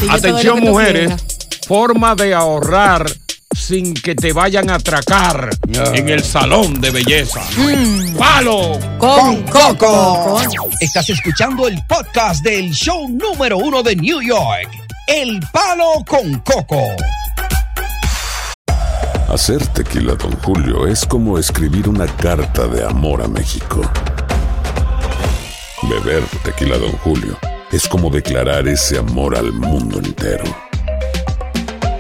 Atención, 0.09 0.61
mujeres. 0.61 1.13
Forma 1.69 2.15
de 2.15 2.33
ahorrar 2.33 3.05
sin 3.55 3.93
que 3.93 4.15
te 4.15 4.33
vayan 4.33 4.71
a 4.71 4.77
atracar 4.77 5.51
en 5.93 6.09
el 6.09 6.25
salón 6.25 6.81
de 6.81 6.91
belleza. 6.91 7.43
¡Palo! 8.19 8.79
Con 8.97 9.43
Coco. 9.43 10.41
Estás 10.81 11.11
escuchando 11.11 11.69
el 11.69 11.79
podcast 11.87 12.43
del 12.43 12.71
show 12.71 13.07
número 13.11 13.59
uno 13.59 13.83
de 13.83 13.97
New 13.97 14.23
York. 14.23 14.71
El 15.07 15.41
Palo 15.53 16.03
con 16.07 16.39
Coco. 16.39 16.87
Hacer 19.29 19.67
tequila, 19.67 20.15
Don 20.15 20.33
Julio, 20.39 20.87
es 20.87 21.05
como 21.05 21.39
escribir 21.39 21.87
una 21.87 22.07
carta 22.07 22.67
de 22.67 22.83
amor 22.83 23.23
a 23.23 23.29
México. 23.29 23.83
Beber 25.83 26.23
tequila, 26.45 26.79
Don 26.79 26.93
Julio, 26.93 27.37
es 27.71 27.87
como 27.87 28.09
declarar 28.09 28.67
ese 28.67 28.97
amor 28.97 29.37
al 29.37 29.53
mundo 29.53 29.99
entero. 29.99 30.68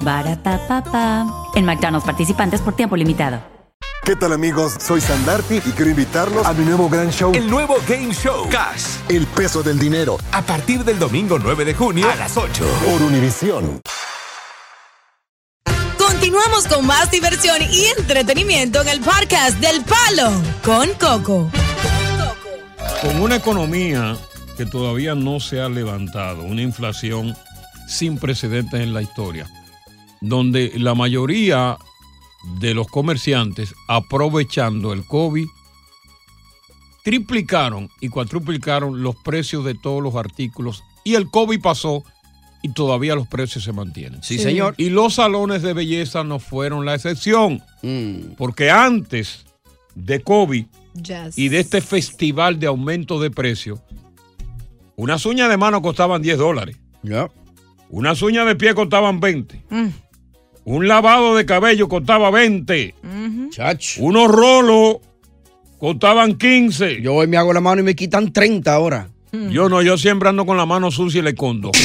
Barapapapa. 0.00 1.26
En 1.54 1.64
McDonald's 1.64 2.04
participantes 2.04 2.60
por 2.60 2.74
tiempo 2.74 2.96
limitado. 2.96 3.40
¿Qué 4.08 4.16
tal 4.16 4.32
amigos? 4.32 4.74
Soy 4.80 5.02
Sandarti 5.02 5.56
y 5.56 5.72
quiero 5.72 5.90
invitarlos 5.90 6.46
a 6.46 6.54
mi 6.54 6.64
nuevo 6.64 6.88
gran 6.88 7.10
show. 7.10 7.30
El 7.34 7.50
nuevo 7.50 7.76
Game 7.86 8.14
Show. 8.14 8.48
Cash. 8.48 8.96
El 9.10 9.26
peso 9.26 9.62
del 9.62 9.78
dinero. 9.78 10.16
A 10.32 10.40
partir 10.40 10.82
del 10.82 10.98
domingo 10.98 11.38
9 11.38 11.66
de 11.66 11.74
junio 11.74 12.10
a 12.10 12.16
las 12.16 12.36
8. 12.38 12.64
Por 12.86 13.02
Univisión. 13.02 13.82
Continuamos 15.98 16.66
con 16.68 16.86
más 16.86 17.10
diversión 17.10 17.58
y 17.70 17.84
entretenimiento 17.98 18.80
en 18.80 18.88
el 18.88 19.00
podcast 19.00 19.58
del 19.58 19.84
Palo 19.84 20.32
con 20.64 20.88
Coco. 20.94 21.50
Con 23.02 23.20
una 23.20 23.36
economía 23.36 24.16
que 24.56 24.64
todavía 24.64 25.14
no 25.14 25.38
se 25.38 25.60
ha 25.60 25.68
levantado, 25.68 26.44
una 26.44 26.62
inflación 26.62 27.36
sin 27.86 28.18
precedentes 28.18 28.80
en 28.80 28.94
la 28.94 29.02
historia, 29.02 29.46
donde 30.20 30.72
la 30.76 30.94
mayoría 30.94 31.76
de 32.60 32.74
los 32.74 32.86
comerciantes, 32.88 33.74
aprovechando 33.88 34.92
el 34.92 35.04
COVID, 35.06 35.46
triplicaron 37.04 37.88
y 38.00 38.08
cuatriplicaron 38.08 39.02
los 39.02 39.16
precios 39.16 39.64
de 39.64 39.74
todos 39.74 40.02
los 40.02 40.14
artículos 40.14 40.82
y 41.04 41.14
el 41.14 41.30
COVID 41.30 41.60
pasó 41.60 42.04
y 42.62 42.70
todavía 42.70 43.14
los 43.14 43.28
precios 43.28 43.64
se 43.64 43.72
mantienen. 43.72 44.22
Sí, 44.22 44.38
señor. 44.38 44.74
Y 44.78 44.90
los 44.90 45.14
salones 45.14 45.62
de 45.62 45.72
belleza 45.74 46.24
no 46.24 46.38
fueron 46.40 46.84
la 46.84 46.94
excepción, 46.94 47.62
Mm. 47.82 48.34
porque 48.36 48.70
antes 48.70 49.46
de 49.94 50.20
COVID 50.20 50.66
Yes. 50.94 51.38
y 51.38 51.48
de 51.48 51.60
este 51.60 51.80
festival 51.80 52.58
de 52.58 52.66
aumento 52.66 53.20
de 53.20 53.30
precio, 53.30 53.80
unas 54.96 55.24
uñas 55.24 55.48
de 55.48 55.56
mano 55.56 55.80
costaban 55.80 56.20
10 56.20 56.36
dólares. 56.38 56.76
Unas 57.90 58.20
uñas 58.22 58.44
de 58.46 58.56
pie 58.56 58.74
costaban 58.74 59.20
20. 59.20 59.62
Mm. 59.70 59.86
Un 60.68 60.86
lavado 60.86 61.34
de 61.34 61.46
cabello 61.46 61.88
costaba 61.88 62.30
20. 62.30 62.94
Ujú. 63.02 63.48
Unos 64.00 64.28
rolos 64.30 64.96
costaban 65.78 66.34
15. 66.36 67.00
Yo 67.00 67.14
hoy 67.14 67.26
me 67.26 67.38
hago 67.38 67.54
la 67.54 67.60
mano 67.62 67.80
y 67.80 67.84
me 67.84 67.96
quitan 67.96 68.30
30 68.34 68.70
ahora. 68.74 69.08
Yo 69.50 69.70
no, 69.70 69.80
yo 69.80 69.96
siempre 69.96 70.28
ando 70.28 70.44
con 70.44 70.58
la 70.58 70.66
mano 70.66 70.90
sucia 70.90 71.20
y 71.20 71.22
le 71.22 71.30
escondo. 71.30 71.70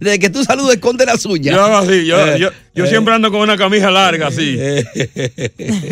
Desde 0.00 0.18
que 0.18 0.30
tú 0.30 0.42
saludas, 0.44 0.74
esconde 0.74 1.04
las 1.06 1.24
uñas. 1.26 1.54
Yo 1.54 1.64
así, 1.64 2.04
yo, 2.06 2.26
Eh, 2.26 2.38
yo- 2.40 2.50
yo 2.74 2.84
eh. 2.84 2.88
siempre 2.88 3.14
ando 3.14 3.30
con 3.30 3.40
una 3.40 3.56
camisa 3.56 3.90
larga 3.92 4.26
así. 4.28 4.58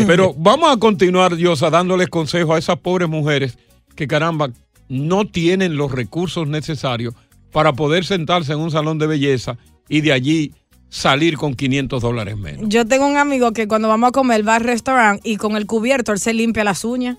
Pero 0.08 0.34
vamos 0.36 0.72
a 0.74 0.76
continuar, 0.78 1.36
Diosa, 1.36 1.70
dándoles 1.70 2.08
consejos 2.08 2.56
a 2.56 2.58
esas 2.58 2.78
pobres 2.78 3.08
mujeres 3.08 3.56
que, 3.94 4.08
caramba, 4.08 4.50
no 4.88 5.24
tienen 5.26 5.76
los 5.76 5.92
recursos 5.92 6.48
necesarios 6.48 7.14
para 7.58 7.72
poder 7.72 8.04
sentarse 8.04 8.52
en 8.52 8.60
un 8.60 8.70
salón 8.70 9.00
de 9.00 9.08
belleza 9.08 9.58
y 9.88 10.00
de 10.00 10.12
allí 10.12 10.54
salir 10.90 11.36
con 11.36 11.54
500 11.54 12.00
dólares 12.00 12.36
menos. 12.36 12.68
Yo 12.68 12.86
tengo 12.86 13.04
un 13.04 13.16
amigo 13.16 13.52
que 13.52 13.66
cuando 13.66 13.88
vamos 13.88 14.10
a 14.10 14.12
comer 14.12 14.46
va 14.46 14.54
al 14.54 14.62
restaurante 14.62 15.28
y 15.28 15.38
con 15.38 15.56
el 15.56 15.66
cubierto 15.66 16.12
él 16.12 16.20
se 16.20 16.34
limpia 16.34 16.62
las 16.62 16.84
uñas. 16.84 17.16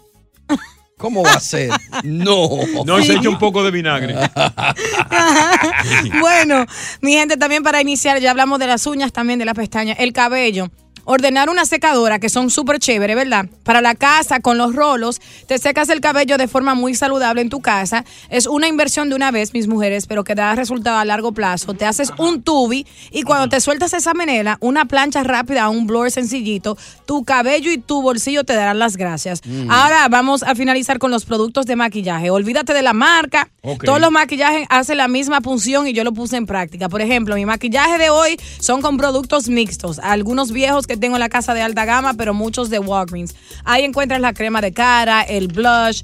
¿Cómo 0.97 1.23
va 1.23 1.33
a 1.33 1.39
ser? 1.41 1.71
No. 2.05 2.51
No, 2.85 3.03
se 3.03 3.15
echa 3.15 3.27
un 3.27 3.37
poco 3.37 3.65
de 3.65 3.71
vinagre. 3.71 4.15
bueno, 6.21 6.65
mi 7.01 7.15
gente, 7.15 7.35
también 7.35 7.61
para 7.61 7.81
iniciar, 7.81 8.21
ya 8.21 8.31
hablamos 8.31 8.59
de 8.59 8.67
las 8.67 8.87
uñas, 8.87 9.11
también 9.11 9.39
de 9.39 9.45
las 9.45 9.55
pestañas, 9.55 9.97
el 9.99 10.13
cabello. 10.13 10.71
Ordenar 11.11 11.49
una 11.49 11.65
secadora 11.65 12.19
que 12.19 12.29
son 12.29 12.51
súper 12.51 12.77
chévere, 12.77 13.15
¿verdad? 13.15 13.47
Para 13.63 13.81
la 13.81 13.95
casa, 13.95 14.41
con 14.41 14.59
los 14.59 14.75
rolos, 14.75 15.19
te 15.47 15.57
secas 15.57 15.89
el 15.89 16.01
cabello 16.01 16.37
de 16.37 16.47
forma 16.47 16.75
muy 16.75 16.93
saludable 16.93 17.41
en 17.41 17.49
tu 17.49 17.61
casa. 17.61 18.05
Es 18.29 18.45
una 18.45 18.67
inversión 18.67 19.09
de 19.09 19.15
una 19.15 19.31
vez, 19.31 19.51
mis 19.55 19.67
mujeres, 19.67 20.05
pero 20.05 20.23
que 20.23 20.35
da 20.35 20.53
resultado 20.53 20.99
a 20.99 21.05
largo 21.05 21.31
plazo. 21.31 21.73
Te 21.73 21.87
haces 21.87 22.13
un 22.19 22.43
tubi 22.43 22.85
y 23.09 23.23
cuando 23.23 23.49
te 23.49 23.59
sueltas 23.59 23.95
esa 23.95 24.13
menela, 24.13 24.59
una 24.61 24.85
plancha 24.85 25.23
rápida, 25.23 25.67
un 25.69 25.87
blower 25.87 26.11
sencillito, 26.11 26.77
tu 27.07 27.23
cabello 27.23 27.71
y 27.71 27.79
tu 27.79 28.03
bolsillo 28.03 28.43
te 28.43 28.53
darán 28.53 28.77
las 28.77 28.95
gracias. 28.95 29.41
Mm. 29.43 29.71
Ahora 29.71 30.07
vamos 30.09 30.43
a 30.43 30.53
finalizar 30.53 30.99
con 30.99 31.09
los 31.09 31.25
productos 31.25 31.65
de 31.65 31.75
maquillaje. 31.75 32.29
Olvídate 32.29 32.75
de 32.75 32.83
la 32.83 32.93
marca. 32.93 33.49
Todos 33.83 33.99
los 33.99 34.11
maquillajes 34.11 34.67
hacen 34.69 34.97
la 34.97 35.07
misma 35.07 35.41
función 35.41 35.87
y 35.87 35.93
yo 35.93 36.03
lo 36.03 36.13
puse 36.13 36.37
en 36.37 36.45
práctica. 36.45 36.87
Por 36.87 37.01
ejemplo, 37.01 37.33
mi 37.33 37.47
maquillaje 37.47 37.97
de 37.97 38.11
hoy 38.11 38.39
son 38.59 38.83
con 38.83 38.97
productos 38.97 39.49
mixtos. 39.49 39.97
Algunos 39.97 40.51
viejos 40.51 40.85
que 40.85 40.98
tengo 40.99 41.15
en 41.15 41.21
la 41.21 41.29
casa 41.29 41.53
de 41.53 41.61
alta 41.61 41.85
gama, 41.85 42.13
pero 42.13 42.33
muchos 42.33 42.69
de 42.69 42.79
Walgreens. 42.79 43.35
Ahí 43.65 43.83
encuentras 43.83 44.21
la 44.21 44.33
crema 44.33 44.61
de 44.61 44.71
cara, 44.73 45.21
el 45.21 45.47
blush, 45.47 46.01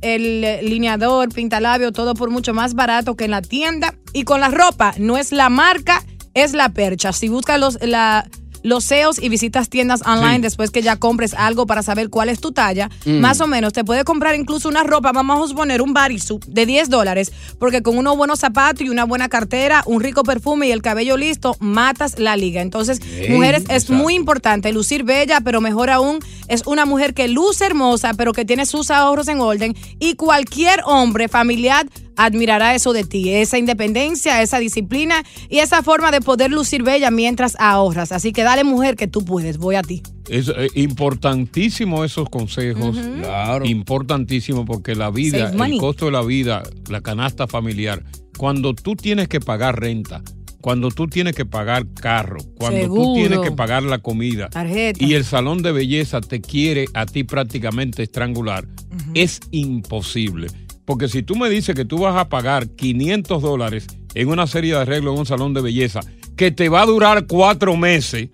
el 0.00 0.40
lineador, 0.68 1.28
pintalabio, 1.32 1.92
todo 1.92 2.14
por 2.14 2.30
mucho 2.30 2.54
más 2.54 2.74
barato 2.74 3.14
que 3.16 3.24
en 3.24 3.30
la 3.30 3.42
tienda. 3.42 3.94
Y 4.12 4.24
con 4.24 4.40
la 4.40 4.48
ropa, 4.48 4.94
no 4.98 5.16
es 5.16 5.32
la 5.32 5.48
marca, 5.48 6.02
es 6.34 6.52
la 6.54 6.70
percha. 6.70 7.12
Si 7.12 7.28
buscas 7.28 7.60
los, 7.60 7.78
la- 7.82 8.26
los 8.62 8.84
SEOs 8.84 9.20
y 9.22 9.28
visitas 9.28 9.68
tiendas 9.68 10.02
online 10.06 10.36
Sí. 10.36 10.42
después 10.42 10.70
que 10.70 10.82
ya 10.82 10.96
compres 10.96 11.34
algo 11.34 11.66
para 11.66 11.82
saber 11.82 12.10
cuál 12.10 12.28
es 12.28 12.40
tu 12.40 12.52
talla, 12.52 12.90
Mm. 13.04 13.20
más 13.20 13.40
o 13.40 13.46
menos 13.46 13.72
te 13.72 13.84
puede 13.84 14.04
comprar 14.04 14.34
incluso 14.34 14.68
una 14.68 14.82
ropa, 14.84 15.12
vamos 15.12 15.44
a 15.44 15.48
suponer 15.48 15.82
un 15.82 15.92
bodysuit 15.94 16.44
de 16.46 16.66
10 16.66 16.88
dólares, 16.90 17.32
porque 17.58 17.82
con 17.82 17.98
unos 17.98 18.16
buenos 18.16 18.38
zapatos 18.40 18.82
y 18.82 18.88
una 18.88 19.04
buena 19.04 19.28
cartera, 19.28 19.82
un 19.86 20.00
rico 20.00 20.22
perfume 20.22 20.68
y 20.68 20.72
el 20.72 20.82
cabello 20.82 21.16
listo, 21.16 21.56
matas 21.60 22.18
la 22.18 22.36
liga. 22.36 22.60
Entonces, 22.62 23.00
mujeres, 23.30 23.64
es 23.64 23.84
exacto. 23.84 23.92
muy 23.94 24.14
importante 24.14 24.72
lucir 24.72 25.04
bella, 25.04 25.40
pero 25.40 25.60
mejor 25.60 25.90
aún, 25.90 26.18
es 26.48 26.62
una 26.66 26.86
mujer 26.86 27.14
que 27.14 27.28
luce 27.28 27.64
hermosa, 27.66 28.14
pero 28.14 28.32
que 28.32 28.44
tiene 28.44 28.66
sus 28.66 28.90
ahorros 28.90 29.28
en 29.28 29.40
orden 29.40 29.74
y 29.98 30.14
cualquier 30.14 30.80
hombre 30.84 31.28
familiar 31.28 31.86
admirará 32.16 32.74
eso 32.74 32.92
de 32.92 33.04
ti, 33.04 33.30
esa 33.30 33.58
independencia, 33.58 34.42
esa 34.42 34.58
disciplina 34.58 35.22
y 35.48 35.58
esa 35.58 35.82
forma 35.82 36.10
de 36.10 36.20
poder 36.20 36.50
lucir 36.50 36.82
bella 36.82 37.10
mientras 37.10 37.56
ahorras. 37.58 38.12
Así 38.12 38.32
que 38.32 38.42
dale 38.42 38.64
mujer 38.64 38.96
que 38.96 39.06
tú 39.06 39.24
puedes, 39.24 39.58
voy 39.58 39.76
a 39.76 39.82
ti. 39.82 40.02
Es 40.28 40.48
eh, 40.48 40.68
importantísimo 40.74 42.04
esos 42.04 42.28
consejos. 42.28 42.96
Claro. 42.96 43.64
Importantísimo 43.66 44.64
porque 44.64 44.94
la 44.94 45.10
vida, 45.10 45.50
el 45.50 45.78
costo 45.78 46.06
de 46.06 46.12
la 46.12 46.22
vida, 46.22 46.62
la 46.88 47.00
canasta 47.00 47.46
familiar, 47.46 48.04
cuando 48.36 48.74
tú 48.74 48.96
tienes 48.96 49.28
que 49.28 49.40
pagar 49.40 49.80
renta, 49.80 50.22
cuando 50.62 50.90
tú 50.90 51.08
tienes 51.08 51.34
que 51.34 51.44
pagar 51.44 51.86
carro, 51.92 52.38
cuando 52.56 52.80
Seguro. 52.80 53.02
tú 53.02 53.14
tienes 53.16 53.40
que 53.40 53.50
pagar 53.50 53.82
la 53.82 53.98
comida 53.98 54.48
Tarjeta. 54.48 55.04
y 55.04 55.14
el 55.14 55.24
salón 55.24 55.60
de 55.60 55.72
belleza 55.72 56.20
te 56.20 56.40
quiere 56.40 56.86
a 56.94 57.04
ti 57.04 57.24
prácticamente 57.24 58.04
estrangular, 58.04 58.66
es 59.14 59.40
imposible. 59.50 60.46
Porque 60.84 61.08
si 61.08 61.22
tú 61.22 61.36
me 61.36 61.48
dices 61.48 61.74
que 61.74 61.84
tú 61.84 61.98
vas 61.98 62.16
a 62.16 62.28
pagar 62.28 62.68
500 62.68 63.42
dólares 63.42 63.86
en 64.14 64.28
una 64.28 64.46
serie 64.46 64.74
de 64.74 64.80
arreglos 64.80 65.14
en 65.14 65.20
un 65.20 65.26
salón 65.26 65.54
de 65.54 65.62
belleza, 65.62 66.00
que 66.36 66.50
te 66.50 66.68
va 66.68 66.82
a 66.82 66.86
durar 66.86 67.26
cuatro 67.26 67.76
meses, 67.76 68.28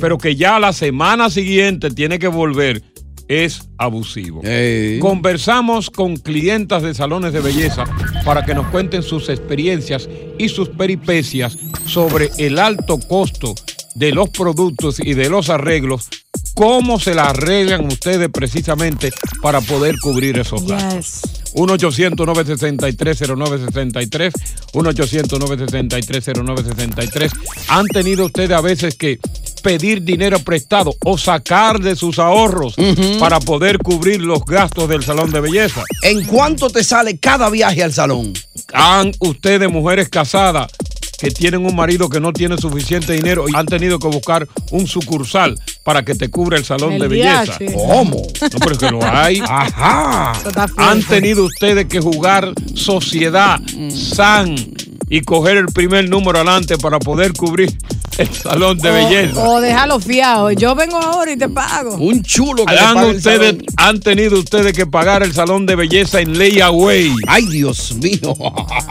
pero 0.00 0.18
que 0.18 0.36
ya 0.36 0.58
la 0.58 0.72
semana 0.72 1.30
siguiente 1.30 1.90
tiene 1.90 2.18
que 2.18 2.28
volver, 2.28 2.82
es 3.28 3.68
abusivo. 3.78 4.42
Conversamos 5.00 5.90
con 5.90 6.16
clientas 6.16 6.82
de 6.82 6.94
salones 6.94 7.32
de 7.32 7.40
belleza 7.40 7.84
para 8.24 8.44
que 8.44 8.54
nos 8.54 8.66
cuenten 8.68 9.02
sus 9.02 9.28
experiencias 9.28 10.08
y 10.38 10.48
sus 10.48 10.70
peripecias 10.70 11.56
sobre 11.86 12.30
el 12.38 12.58
alto 12.58 12.98
costo 12.98 13.54
de 13.94 14.12
los 14.12 14.30
productos 14.30 15.00
y 15.00 15.14
de 15.14 15.28
los 15.28 15.50
arreglos, 15.50 16.08
cómo 16.54 16.98
se 16.98 17.14
la 17.14 17.26
arreglan 17.26 17.86
ustedes 17.86 18.28
precisamente 18.30 19.12
para 19.42 19.60
poder 19.60 19.96
cubrir 20.00 20.38
esos 20.38 20.66
gastos. 20.66 21.41
1-800-963-0963, 21.54 24.32
1-800-963-0963. 24.72 27.30
¿Han 27.68 27.86
tenido 27.86 28.26
ustedes 28.26 28.50
a 28.50 28.60
veces 28.60 28.94
que 28.94 29.18
pedir 29.62 30.02
dinero 30.02 30.38
prestado 30.40 30.94
o 31.04 31.16
sacar 31.16 31.78
de 31.78 31.96
sus 31.96 32.18
ahorros 32.18 32.74
para 33.18 33.40
poder 33.40 33.78
cubrir 33.78 34.20
los 34.20 34.44
gastos 34.44 34.88
del 34.88 35.04
salón 35.04 35.30
de 35.30 35.40
belleza? 35.40 35.84
¿En 36.02 36.24
cuánto 36.24 36.68
te 36.68 36.84
sale 36.84 37.18
cada 37.18 37.48
viaje 37.48 37.82
al 37.82 37.92
salón? 37.92 38.32
¿Han 38.74 39.12
ustedes, 39.20 39.70
mujeres 39.70 40.08
casadas, 40.08 40.70
que 41.22 41.30
tienen 41.30 41.64
un 41.64 41.76
marido 41.76 42.08
que 42.08 42.18
no 42.18 42.32
tiene 42.32 42.58
suficiente 42.58 43.12
dinero 43.12 43.44
y 43.48 43.54
han 43.54 43.64
tenido 43.66 44.00
que 44.00 44.08
buscar 44.08 44.48
un 44.72 44.88
sucursal 44.88 45.56
para 45.84 46.04
que 46.04 46.16
te 46.16 46.28
cubra 46.28 46.58
el 46.58 46.64
salón 46.64 46.94
El 46.94 47.02
de 47.02 47.06
belleza? 47.06 47.58
viaje. 47.60 47.76
¿Cómo? 47.76 48.16
No, 48.16 48.58
pero 48.58 48.72
es 48.72 48.78
que 48.78 48.90
lo 48.90 49.04
hay. 49.04 49.40
Ajá. 49.48 50.32
Han 50.78 51.00
tenido 51.04 51.44
ustedes 51.44 51.86
que 51.86 52.00
jugar 52.00 52.52
sociedad, 52.74 53.60
SAN 53.90 54.56
y 55.08 55.20
coger 55.20 55.58
el 55.58 55.66
primer 55.66 56.08
número 56.10 56.38
adelante 56.38 56.76
para 56.76 56.98
poder 56.98 57.34
cubrir 57.34 57.70
el 58.18 58.32
salón 58.34 58.78
de 58.78 58.90
belleza. 58.90 59.40
O 59.48 59.60
déjalo 59.60 59.98
fiado. 60.00 60.50
Yo 60.52 60.74
vengo 60.74 60.98
ahora 60.98 61.32
y 61.32 61.36
te 61.36 61.48
pago. 61.48 61.96
Un 61.96 62.22
chulo 62.22 62.64
que 62.66 62.74
Han, 62.78 63.04
ustedes, 63.16 63.54
han 63.76 64.00
tenido 64.00 64.38
ustedes 64.38 64.72
que 64.72 64.86
pagar 64.86 65.22
el 65.22 65.32
salón 65.32 65.66
de 65.66 65.76
belleza 65.76 66.20
en 66.20 66.38
layaway. 66.38 67.12
Ay, 67.26 67.46
Dios 67.46 67.94
mío. 67.96 68.34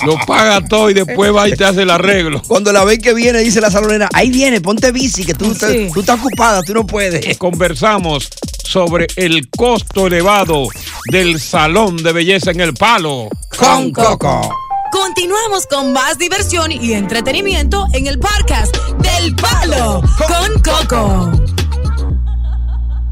Lo 0.05 0.15
paga 0.25 0.63
todo 0.65 0.89
y 0.89 0.93
después 0.93 1.34
va 1.36 1.47
y 1.47 1.53
te 1.55 1.65
hace 1.65 1.84
el 1.84 1.89
arreglo. 1.91 2.41
Cuando 2.47 2.71
la 2.73 2.84
ven 2.84 3.01
que 3.01 3.13
viene, 3.13 3.39
dice 3.39 3.62
la 3.62 3.69
salonera, 3.71 4.10
ahí 4.13 4.29
viene, 4.31 4.60
ponte 4.62 4.91
bici, 4.91 5.23
que 5.25 5.34
tú, 5.34 5.53
te- 5.53 5.89
tú 5.91 5.99
estás 6.01 6.19
ocupada, 6.19 6.62
tú 6.63 6.73
no 6.73 6.86
puedes. 6.88 7.38
Conversamos 7.38 8.29
sobre 8.63 9.07
el 9.17 9.49
costo 9.49 10.07
elevado 10.07 10.67
del 11.12 11.39
salón 11.39 11.97
de 11.97 12.12
belleza 12.13 12.51
en 12.51 12.62
el 12.62 12.73
palo. 12.73 13.27
Con 13.57 13.91
Coco. 13.91 14.49
Continuamos 14.91 15.67
con 15.67 15.93
más 15.93 16.17
diversión 16.17 16.71
y 16.71 16.93
entretenimiento 16.93 17.86
en 17.93 18.08
el 18.08 18.19
podcast 18.19 18.75
del 18.99 19.36
Palo 19.36 20.01
con 20.27 20.62
Coco. 20.62 21.32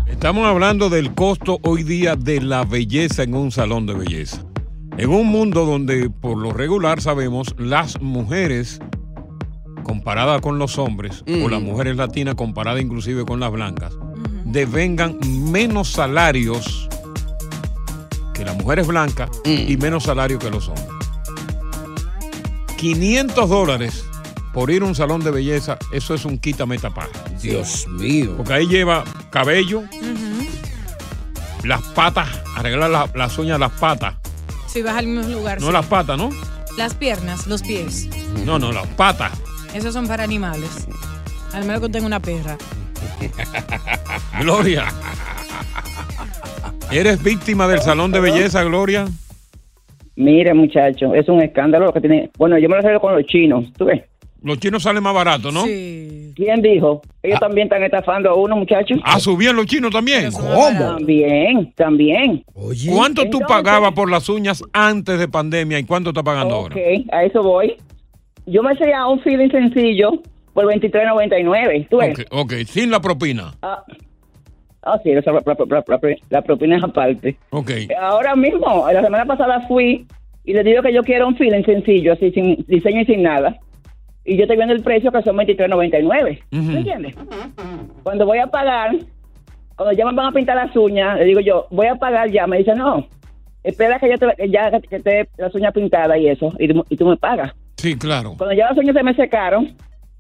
Estamos 0.08 0.46
hablando 0.46 0.90
del 0.90 1.14
costo 1.14 1.60
hoy 1.64 1.84
día 1.84 2.16
de 2.16 2.42
la 2.42 2.64
belleza 2.66 3.24
en 3.24 3.34
un 3.34 3.52
salón 3.52 3.86
de 3.86 3.94
belleza. 3.94 4.44
En 4.98 5.10
un 5.10 5.28
mundo 5.28 5.66
donde 5.66 6.10
por 6.10 6.38
lo 6.38 6.52
regular 6.52 7.02
sabemos 7.02 7.56
las 7.58 8.02
mujeres 8.02 8.80
comparadas 9.84 10.42
con 10.42 10.60
los 10.60 10.78
hombres 10.78 11.24
o 11.28 11.48
Mm. 11.48 11.52
las 11.52 11.62
mujeres 11.62 11.96
latinas 11.96 12.36
comparadas 12.36 12.82
inclusive 12.82 13.26
con 13.26 13.40
las 13.40 13.52
blancas 13.52 13.94
devengan 14.46 15.18
menos 15.52 15.90
salarios 15.92 16.90
que 18.34 18.44
las 18.46 18.56
mujeres 18.58 18.88
blancas 18.88 19.30
y 19.46 19.78
menos 19.78 20.04
salario 20.04 20.38
que 20.40 20.50
los 20.50 20.68
hombres. 20.68 20.88
500 22.80 23.50
dólares 23.50 24.06
por 24.54 24.72
ir 24.72 24.82
a 24.82 24.86
un 24.86 24.96
salón 24.96 25.22
de 25.22 25.32
belleza, 25.32 25.78
eso 25.92 26.14
es 26.16 26.24
un 26.26 26.38
quítame 26.40 26.78
tapar. 26.78 27.10
Dios 27.42 27.86
mío. 27.90 28.36
Porque 28.38 28.54
ahí 28.54 28.68
lleva 28.68 29.04
cabello, 29.32 29.84
las 31.64 31.82
patas, 31.82 32.30
arreglar 32.56 32.90
la- 32.90 33.10
las 33.14 33.38
uñas 33.38 33.56
de 33.56 33.60
las 33.60 33.72
patas. 33.74 34.16
Si 34.68 34.82
vas 34.82 34.96
al 34.96 35.08
mismo 35.08 35.30
lugar. 35.34 35.60
No 35.60 35.68
sí. 35.68 35.74
las 35.74 35.86
patas, 35.88 36.18
¿no? 36.18 36.30
Las 36.78 36.94
piernas, 36.94 37.48
los 37.48 37.62
pies. 37.64 38.08
No, 38.46 38.58
no, 38.58 38.72
las 38.72 38.88
patas. 38.88 39.34
Esos 39.74 39.94
son 39.94 40.08
para 40.08 40.24
animales. 40.24 40.88
Al 41.54 41.66
menos 41.66 41.82
que 41.82 41.90
tenga 41.90 42.06
una 42.08 42.20
perra. 42.22 42.58
Gloria. 44.40 44.86
¿Eres 46.92 47.22
víctima 47.22 47.68
del 47.68 47.82
salón 47.82 48.12
de 48.12 48.20
belleza, 48.20 48.64
Gloria? 48.64 49.08
Mire, 50.20 50.54
muchacho, 50.54 51.16
es 51.16 51.30
un 51.30 51.42
escándalo 51.42 51.86
lo 51.86 51.94
que 51.94 52.02
tiene. 52.02 52.30
Bueno, 52.38 52.58
yo 52.58 52.68
me 52.68 52.76
lo 52.76 52.80
arreglo 52.80 53.00
con 53.00 53.16
los 53.16 53.24
chinos, 53.26 53.72
¿tú 53.78 53.86
ves? 53.86 54.02
Los 54.44 54.60
chinos 54.60 54.84
salen 54.84 55.02
más 55.02 55.14
baratos, 55.14 55.54
¿no? 55.54 55.64
¿Quién 55.64 56.62
dijo? 56.62 57.02
Ellos 57.24 57.40
también 57.40 57.68
están 57.68 57.84
estafando 57.84 58.30
a 58.30 58.36
uno, 58.36 58.58
muchacho. 58.58 58.96
Ah, 59.04 59.18
subían 59.18 59.56
los 59.56 59.66
chinos 59.66 59.92
también. 59.92 60.30
También, 60.78 61.72
también. 61.74 62.44
¿Cuánto 62.54 63.22
tú 63.24 63.38
Entonces- 63.40 63.48
pagabas 63.48 63.94
por 63.94 64.12
las 64.12 64.28
uñas 64.28 64.62
antes 64.74 65.18
de 65.20 65.30
pandemia 65.30 65.80
y 65.80 65.86
cuánto 65.86 66.10
estás 66.10 66.26
pagando 66.26 66.56
ahora? 66.56 66.76
Ok, 66.76 67.06
a 67.14 67.24
eso 67.24 67.42
voy. 67.42 67.78
Yo 68.46 68.62
me 68.62 68.72
hacía 68.74 69.08
un 69.08 69.22
feeling 69.22 69.50
sencillo 69.50 70.22
por 70.54 70.66
23.99, 70.66 71.88
¿tú 71.90 71.98
ves? 71.98 72.20
Ok, 72.20 72.26
ok, 72.32 72.54
sin 72.66 72.92
la 72.92 73.02
propina. 73.02 73.54
Ah, 73.62 73.84
ah, 74.94 75.00
sí, 75.04 75.12
esa- 75.12 75.32
la, 75.32 75.42
la- 76.30 76.42
propina 76.42 76.78
es 76.78 76.84
aparte. 76.84 77.38
Ok. 77.52 77.72
Ahora 78.00 78.36
mismo, 78.36 78.88
la 78.92 79.02
semana 79.04 79.26
pasada 79.26 79.62
fui 79.68 80.06
y 80.44 80.54
le 80.54 80.64
digo 80.64 80.82
que 80.82 80.94
yo 80.94 81.04
quiero 81.04 81.28
un 81.28 81.36
feeling 81.38 81.64
sencillo, 81.64 82.14
así 82.14 82.32
sin 82.32 82.64
diseño 82.68 83.02
y 83.02 83.06
sin 83.06 83.24
nada. 83.24 83.58
Y 84.26 84.36
yo 84.36 84.44
estoy 84.44 84.58
viendo 84.58 84.74
el 84.76 84.84
precio 84.84 85.12
que 85.12 85.22
son 85.24 85.36
23.99. 85.38 86.40
¿Me 86.52 86.78
entiendes? 86.78 87.16
Cuando 88.04 88.26
voy 88.26 88.38
a 88.38 88.48
pagar, 88.48 88.92
cuando 89.76 89.94
ya 89.94 90.06
me 90.06 90.14
van 90.14 90.28
a 90.28 90.32
pintar 90.32 90.56
las 90.56 90.76
uñas, 90.76 91.18
le 91.18 91.26
digo 91.26 91.40
yo, 91.40 91.68
voy 91.72 91.88
a 91.88 91.96
pagar 91.96 92.30
ya. 92.30 92.46
Me 92.46 92.58
dice, 92.60 92.76
no, 92.76 93.08
espera 93.64 94.00
que 94.00 94.10
yo 94.10 94.18
te, 94.18 94.50
ya 94.50 94.70
que 94.82 94.96
esté 94.98 95.30
las 95.38 95.54
uñas 95.56 95.74
pintadas 95.74 96.18
y 96.20 96.28
eso, 96.28 96.54
y, 96.60 96.66
y 96.94 96.98
tú 96.98 97.06
me 97.08 97.18
pagas. 97.18 97.54
Sí, 97.78 97.98
claro. 97.98 98.36
Cuando 98.38 98.54
ya 98.56 98.70
las 98.70 98.78
uñas 98.78 98.96
se 98.96 99.04
me 99.04 99.14
secaron, 99.16 99.74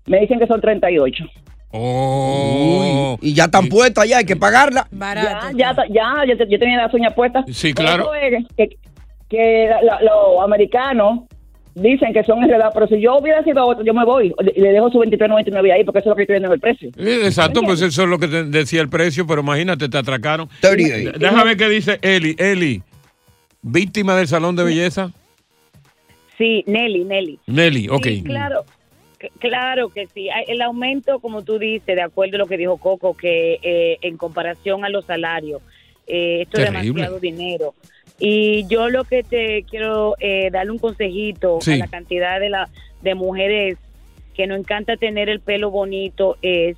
me 0.07 0.19
dicen 0.21 0.39
que 0.39 0.47
son 0.47 0.61
38. 0.61 1.25
Oh. 1.71 3.17
Y 3.21 3.33
ya 3.33 3.45
están 3.45 3.67
puestas 3.69 4.07
ya, 4.07 4.17
hay 4.17 4.25
que 4.25 4.35
pagarla. 4.35 4.87
Ya, 4.91 5.51
ya, 5.55 5.75
ya, 5.89 6.13
yo, 6.27 6.45
yo 6.45 6.59
tenía 6.59 6.77
las 6.77 6.93
uñas 6.93 7.13
puestas. 7.13 7.45
Sí, 7.51 7.73
claro. 7.73 8.11
es 8.13 8.45
que, 9.29 9.69
los 10.01 10.43
americanos 10.43 11.21
dicen 11.75 12.11
que 12.13 12.23
son 12.23 12.43
enredados, 12.43 12.73
pero 12.73 12.87
si 12.87 12.99
yo 12.99 13.17
hubiera 13.17 13.43
sido 13.43 13.65
otro, 13.65 13.85
yo 13.85 13.93
me 13.93 14.03
voy 14.03 14.33
y 14.55 14.59
le 14.59 14.71
dejo 14.71 14.89
su 14.91 14.97
23.99 14.99 15.71
ahí 15.71 15.83
porque 15.83 15.99
eso 15.99 16.09
es 16.09 16.11
lo 16.11 16.15
que 16.15 16.23
estoy 16.23 16.33
viendo 16.33 16.47
en 16.47 16.53
el 16.53 16.59
precio. 16.59 16.89
Exacto, 16.97 17.61
pues 17.61 17.81
eso 17.81 18.03
es 18.03 18.09
lo 18.09 18.17
que 18.17 18.27
te 18.27 18.43
decía 18.45 18.81
el 18.81 18.89
precio, 18.89 19.25
pero 19.27 19.41
imagínate, 19.41 19.87
te 19.87 19.97
atracaron. 19.97 20.49
38. 20.61 21.11
De- 21.11 21.19
Déjame 21.19 21.43
ver 21.43 21.57
qué 21.57 21.69
dice 21.69 21.99
Eli. 22.01 22.35
Eli, 22.37 22.81
víctima 23.61 24.15
del 24.15 24.27
salón 24.27 24.55
de 24.55 24.63
belleza. 24.63 25.11
Sí, 26.37 26.63
Nelly, 26.67 27.03
Nelly. 27.03 27.39
Nelly, 27.47 27.89
ok. 27.89 28.03
Sí, 28.03 28.23
claro, 28.23 28.63
claro 29.39 29.89
que 29.89 30.07
sí. 30.07 30.29
Hay- 30.29 30.45
El 30.47 30.61
aumento, 30.61 31.19
como 31.19 31.43
tú 31.43 31.59
dices, 31.59 31.95
de 31.95 32.01
acuerdo 32.01 32.35
a 32.35 32.39
lo 32.39 32.47
que 32.47 32.57
dijo 32.57 32.77
Coco, 32.77 33.15
que 33.15 33.59
eh, 33.61 33.97
en 34.01 34.17
comparación 34.17 34.85
a 34.85 34.89
los 34.89 35.05
salarios, 35.05 35.61
eh, 36.07 36.41
esto 36.43 36.59
es 36.59 36.65
demasiado 36.65 37.19
dinero. 37.19 37.73
Y 38.19 38.65
yo 38.67 38.89
lo 38.89 39.03
que 39.05 39.23
te 39.23 39.63
quiero 39.63 40.15
eh, 40.19 40.49
darle 40.51 40.71
un 40.71 40.77
consejito 40.79 41.59
Sí. 41.61 41.73
a 41.73 41.77
la 41.77 41.87
cantidad 41.87 42.39
de, 42.39 42.49
la, 42.49 42.69
de 43.01 43.15
mujeres 43.15 43.77
que 44.33 44.47
no 44.47 44.55
encanta 44.55 44.97
tener 44.97 45.29
el 45.29 45.39
pelo 45.39 45.69
bonito 45.71 46.37
es 46.41 46.77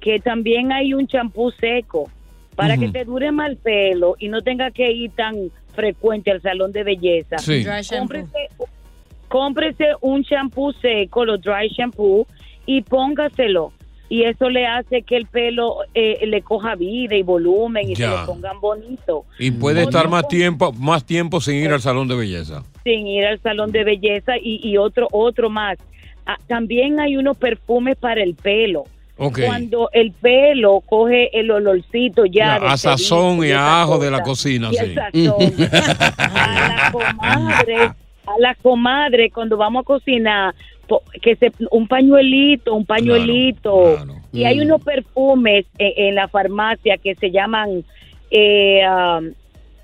que 0.00 0.18
también 0.20 0.72
hay 0.72 0.94
un 0.94 1.06
champú 1.06 1.50
seco 1.50 2.10
para 2.54 2.76
que 2.76 2.88
te 2.88 3.04
dure 3.04 3.30
más 3.32 3.50
el 3.50 3.56
pelo 3.56 4.16
y 4.18 4.28
no 4.28 4.42
tenga 4.42 4.70
que 4.70 4.90
ir 4.90 5.10
tan 5.12 5.50
frecuente 5.74 6.30
al 6.30 6.42
salón 6.42 6.72
de 6.72 6.82
belleza. 6.84 7.38
Sí. 7.38 7.64
Cómprese, 7.88 8.48
cómprese 9.28 9.92
un 10.00 10.24
champú 10.24 10.72
seco, 10.80 11.24
los 11.24 11.40
dry 11.40 11.68
shampoo, 11.68 12.26
y 12.66 12.82
póngaselo. 12.82 13.72
Y 14.10 14.24
eso 14.24 14.48
le 14.48 14.66
hace 14.66 15.02
que 15.02 15.16
el 15.16 15.26
pelo 15.26 15.80
eh, 15.94 16.26
le 16.26 16.40
coja 16.40 16.74
vida 16.76 17.14
y 17.14 17.22
volumen 17.22 17.90
y 17.90 17.94
se 17.94 18.06
lo 18.06 18.24
pongan 18.24 18.58
bonito. 18.58 19.24
Y 19.38 19.50
puede 19.50 19.82
estar 19.82 20.08
más 20.08 20.26
tiempo, 20.28 20.72
más 20.72 21.04
tiempo 21.04 21.42
sin 21.42 21.56
ir 21.56 21.70
al 21.72 21.82
salón 21.82 22.08
de 22.08 22.16
belleza. 22.16 22.62
Sin 22.84 23.06
ir 23.06 23.26
al 23.26 23.38
salón 23.42 23.70
de 23.70 23.84
belleza 23.84 24.38
y, 24.40 24.66
y 24.66 24.78
otro, 24.78 25.08
otro 25.12 25.50
más. 25.50 25.76
Ah, 26.24 26.38
también 26.46 27.00
hay 27.00 27.18
unos 27.18 27.36
perfumes 27.36 27.96
para 27.96 28.22
el 28.22 28.34
pelo. 28.34 28.84
Cuando 29.18 29.90
el 29.92 30.12
pelo 30.12 30.80
coge 30.86 31.36
el 31.38 31.50
olorcito 31.50 32.24
ya, 32.24 32.54
a 32.54 32.76
sazón 32.76 33.44
y 33.44 33.50
a 33.50 33.82
ajo 33.82 33.98
de 33.98 34.12
la 34.12 34.22
cocina, 34.22 34.68
Y 34.70 34.76
sí. 34.76 34.94
sazón. 34.94 35.68
a 36.18 36.68
la 36.68 36.92
comadre, 36.92 37.90
a 38.28 38.38
la 38.40 38.54
comadre 38.54 39.30
cuando 39.30 39.56
vamos 39.56 39.82
a 39.82 39.84
cocinar, 39.84 40.54
que 41.22 41.36
se 41.36 41.52
un 41.70 41.86
pañuelito, 41.86 42.74
un 42.74 42.84
pañuelito. 42.86 44.04
Y 44.32 44.44
hay 44.44 44.58
Mm. 44.58 44.62
unos 44.62 44.84
perfumes 44.84 45.66
en, 45.78 45.92
en 46.08 46.14
la 46.14 46.28
farmacia 46.28 46.96
que 46.98 47.14
se 47.14 47.30
llaman 47.30 47.84
eh, 48.30 48.82
um, 48.88 49.32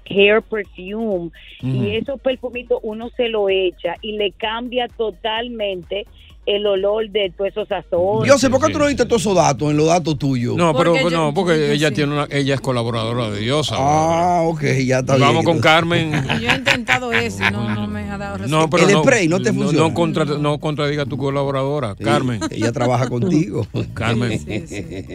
hair 0.06 0.42
perfume 0.42 1.30
y 1.62 1.96
esos 1.96 2.20
perfumitos 2.20 2.78
uno 2.82 3.08
se 3.16 3.28
lo 3.30 3.48
echa 3.48 3.94
y 4.02 4.12
le 4.12 4.32
cambia 4.32 4.86
totalmente 4.88 6.06
el 6.46 6.66
olor 6.66 7.08
de 7.10 7.32
todos 7.36 7.50
esos 7.50 7.68
sazones. 7.68 8.28
Yo 8.28 8.38
sé, 8.38 8.50
¿por 8.50 8.60
qué 8.60 8.72
tú 8.72 8.78
no 8.78 8.86
diste 8.86 9.04
todos 9.06 9.22
esos 9.22 9.34
datos 9.34 9.70
en 9.70 9.76
los 9.76 9.86
datos 9.86 10.18
tuyos? 10.18 10.56
No, 10.56 10.74
pero 10.74 10.94
no, 11.10 11.32
porque 11.32 11.72
ella 11.72 11.90
tiene 11.90 12.12
una, 12.12 12.26
ella 12.30 12.54
es 12.54 12.60
colaboradora 12.60 13.30
de 13.30 13.40
Diosa. 13.40 13.76
Ah, 13.78 14.42
ok, 14.44 14.62
ya 14.84 14.98
está 14.98 15.16
bien. 15.16 15.28
Vamos 15.28 15.44
con 15.44 15.60
Carmen. 15.60 16.12
Yo 16.40 16.50
he 16.50 16.54
intentado 16.54 17.12
eso 17.12 17.50
no, 17.50 17.74
no 17.74 17.86
me 17.86 18.10
ha 18.10 18.18
dado 18.18 18.38
resultado. 18.38 18.62
No, 18.62 18.70
pero 18.70 18.86
El 18.86 18.94
no, 18.94 19.02
spray 19.02 19.28
no 19.28 19.40
te 19.40 19.52
funciona. 19.52 19.88
No, 19.88 19.94
contra, 19.94 20.24
no 20.24 20.58
contradiga 20.58 21.02
a 21.04 21.06
tu 21.06 21.16
colaboradora, 21.16 21.94
Carmen. 21.96 22.40
Ella 22.50 22.72
trabaja 22.72 23.08
contigo. 23.08 23.66
Carmen. 23.94 24.38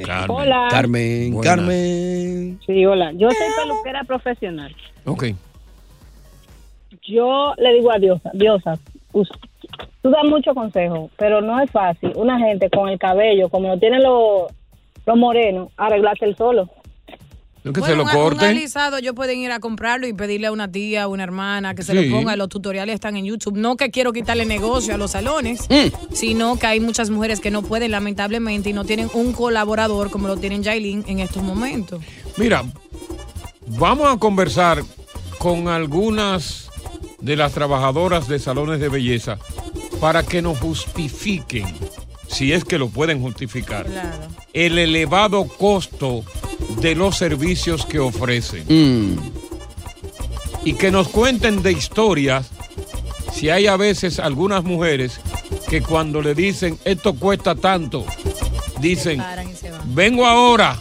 Carmen. 0.05 0.29
Hola. 0.29 0.67
Carmen, 0.69 1.33
Buenas. 1.33 1.55
Carmen. 1.55 2.59
Sí, 2.65 2.85
hola. 2.85 3.11
Yo 3.13 3.29
soy 3.29 3.47
peluquera 3.63 4.03
profesional. 4.03 4.75
Ok. 5.05 5.25
Yo 7.07 7.53
le 7.57 7.73
digo 7.73 7.91
a 7.91 7.97
Diosa, 7.97 8.29
Diosa, 8.33 8.77
tú 10.01 10.09
das 10.09 10.23
mucho 10.25 10.53
consejo, 10.53 11.09
pero 11.17 11.41
no 11.41 11.59
es 11.61 11.69
fácil. 11.71 12.11
Una 12.15 12.39
gente 12.39 12.69
con 12.69 12.89
el 12.89 12.97
cabello, 12.99 13.49
como 13.49 13.67
lo 13.69 13.79
tienen 13.79 14.01
los, 14.03 14.51
los 15.05 15.17
morenos, 15.17 15.69
arreglarse 15.77 16.25
el 16.25 16.35
solo. 16.35 16.69
Es 17.61 17.73
que 17.73 17.81
Bueno, 17.81 17.85
se 17.87 17.95
lo 17.97 18.03
un- 18.03 18.09
Un 18.09 18.15
corten. 18.15 18.49
alisado, 18.49 18.99
yo 18.99 19.13
pueden 19.13 19.39
ir 19.39 19.51
a 19.51 19.59
comprarlo 19.59 20.07
y 20.07 20.13
pedirle 20.13 20.47
a 20.47 20.51
una 20.53 20.71
tía, 20.71 21.09
una 21.09 21.23
hermana 21.23 21.75
que 21.75 21.83
se 21.83 21.91
Sí. 21.91 22.07
lo 22.07 22.15
ponga. 22.15 22.37
Los 22.37 22.47
tutoriales 22.47 22.95
están 22.95 23.17
en 23.17 23.25
YouTube. 23.25 23.57
No 23.57 23.75
que 23.75 23.91
quiero 23.91 24.13
quitarle 24.13 24.45
negocio 24.45 24.95
a 24.95 24.97
los 24.97 25.11
salones, 25.11 25.67
Mm. 25.69 26.13
sino 26.15 26.57
que 26.57 26.67
hay 26.67 26.79
muchas 26.79 27.09
mujeres 27.09 27.41
que 27.41 27.51
no 27.51 27.61
pueden, 27.61 27.91
lamentablemente, 27.91 28.69
y 28.69 28.73
no 28.73 28.85
tienen 28.85 29.09
un 29.13 29.33
colaborador 29.33 30.09
como 30.09 30.29
lo 30.29 30.37
tienen 30.37 30.63
Jailin 30.63 31.03
en 31.07 31.19
estos 31.19 31.43
momentos. 31.43 32.01
Mira, 32.37 32.63
vamos 33.67 34.07
a 34.07 34.17
conversar 34.17 34.79
con 35.37 35.67
algunas 35.67 36.68
de 37.21 37.35
las 37.35 37.53
trabajadoras 37.53 38.27
de 38.27 38.39
salones 38.39 38.79
de 38.79 38.89
belleza 38.89 39.37
para 39.99 40.23
que 40.23 40.41
nos 40.41 40.59
justifiquen, 40.59 41.65
si 42.27 42.53
es 42.53 42.63
que 42.63 42.77
lo 42.77 42.89
pueden 42.89 43.21
justificar, 43.21 43.85
el 44.53 44.77
elevado 44.77 45.45
costo 45.45 46.23
de 46.81 46.95
los 46.95 47.17
servicios 47.17 47.85
que 47.85 47.99
ofrecen. 47.99 49.19
Y 50.63 50.73
que 50.73 50.91
nos 50.91 51.07
cuenten 51.07 51.61
de 51.63 51.71
historias, 51.71 52.49
si 53.33 53.49
hay 53.49 53.67
a 53.67 53.77
veces 53.77 54.19
algunas 54.19 54.63
mujeres 54.63 55.19
que 55.69 55.81
cuando 55.81 56.21
le 56.21 56.35
dicen 56.35 56.77
esto 56.85 57.13
cuesta 57.15 57.55
tanto, 57.55 58.05
dicen, 58.79 59.23
vengo 59.87 60.25
ahora. 60.25 60.77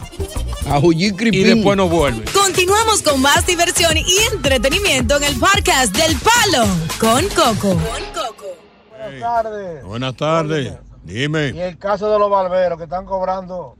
Y 1.39 1.43
después 1.43 1.77
no 1.77 1.89
vuelven. 1.89 2.25
Continuamos 2.59 3.01
con 3.03 3.21
más 3.21 3.47
diversión 3.47 3.95
y 3.95 4.33
entretenimiento 4.33 5.15
en 5.15 5.23
el 5.23 5.39
podcast 5.39 5.95
del 5.95 6.13
Palo 6.17 6.67
con 6.99 7.23
Coco. 7.29 7.79
Buenas 8.99 9.21
tardes. 9.21 9.85
Buenas 9.85 10.15
tardes. 10.17 10.73
Dime. 11.05 11.51
Y 11.55 11.59
el 11.61 11.77
caso 11.77 12.11
de 12.11 12.19
los 12.19 12.29
barberos 12.29 12.77
que 12.77 12.83
están 12.83 13.05
cobrando 13.05 13.77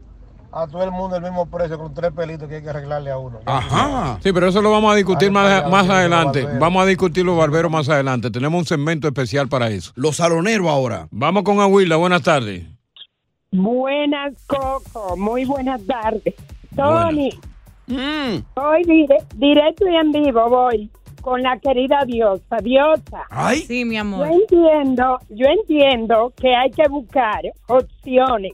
a 0.53 0.65
todo 0.65 0.81
el 0.85 0.91
mundo 0.91 1.17
el 1.17 1.23
mismo 1.23 1.45
precio 1.47 1.77
con 1.77 1.93
tres 1.93 2.13
pelitos 2.13 2.47
que 2.47 2.55
hay 2.55 2.61
que 2.61 2.69
arreglarle 2.69 3.11
a 3.11 3.17
uno. 3.17 3.41
Ajá. 3.45 4.17
Sí, 4.23 4.31
pero 4.31 4.47
eso 4.47 4.61
lo 4.61 4.71
vamos 4.71 4.93
a 4.93 4.95
discutir 4.95 5.29
más, 5.29 5.69
más 5.69 5.89
adelante. 5.89 6.47
Vamos 6.57 6.81
a 6.81 6.85
discutir 6.85 7.25
los 7.25 7.37
barberos 7.37 7.69
más 7.69 7.89
adelante. 7.89 8.31
Tenemos 8.31 8.59
un 8.59 8.65
segmento 8.65 9.09
especial 9.09 9.49
para 9.49 9.67
eso. 9.67 9.91
Los 9.95 10.15
saloneros 10.15 10.69
ahora. 10.69 11.09
Vamos 11.11 11.43
con 11.43 11.59
Aguila. 11.59 11.97
Buenas 11.97 12.21
tardes. 12.21 12.63
Buenas, 13.51 14.35
Coco. 14.47 15.17
Muy 15.17 15.43
buenas 15.43 15.81
tardes. 15.85 16.33
Tony. 16.77 17.37
Hoy 17.89 18.83
dire- 18.85 19.23
directo 19.35 19.87
y 19.87 19.95
en 19.95 20.11
vivo 20.11 20.49
voy. 20.49 20.89
con 21.21 21.43
la 21.43 21.59
querida 21.59 21.99
diosa. 22.07 22.57
Diosa. 22.63 23.23
Ay. 23.29 23.57
Sí, 23.59 23.83
mi 23.83 23.95
Yo 23.95 24.01
amor. 24.01 24.27
entiendo, 24.27 25.19
yo 25.29 25.47
entiendo 25.47 26.31
que 26.39 26.55
hay 26.55 26.71
que 26.71 26.87
buscar 26.87 27.41
opciones, 27.67 28.53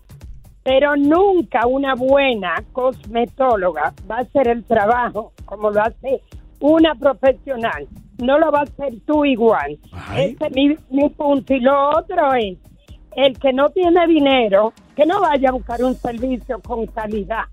pero 0.64 0.96
nunca 0.96 1.68
una 1.68 1.94
buena 1.94 2.56
cosmetóloga 2.74 3.94
va 4.10 4.18
a 4.18 4.22
hacer 4.22 4.48
el 4.48 4.64
trabajo 4.64 5.32
como 5.46 5.70
lo 5.70 5.80
hace 5.82 6.22
una 6.60 6.96
profesional. 6.96 7.88
No 8.18 8.40
lo 8.40 8.52
va 8.52 8.62
a 8.62 8.64
hacer 8.64 8.94
tú 9.06 9.26
igual. 9.26 9.78
Ese 10.18 10.36
es 10.48 10.56
mi, 10.56 10.76
mi 10.90 11.10
punto. 11.10 11.54
Y 11.54 11.60
lo 11.60 11.90
otro 11.90 12.34
es, 12.34 12.58
el 13.16 13.38
que 13.40 13.54
no 13.54 13.70
tiene 13.70 14.06
dinero, 14.08 14.74
que 14.96 15.06
no 15.06 15.20
vaya 15.22 15.50
a 15.50 15.52
buscar 15.54 15.84
un 15.84 15.96
servicio 16.00 16.60
con 16.62 16.86
calidad. 16.88 17.44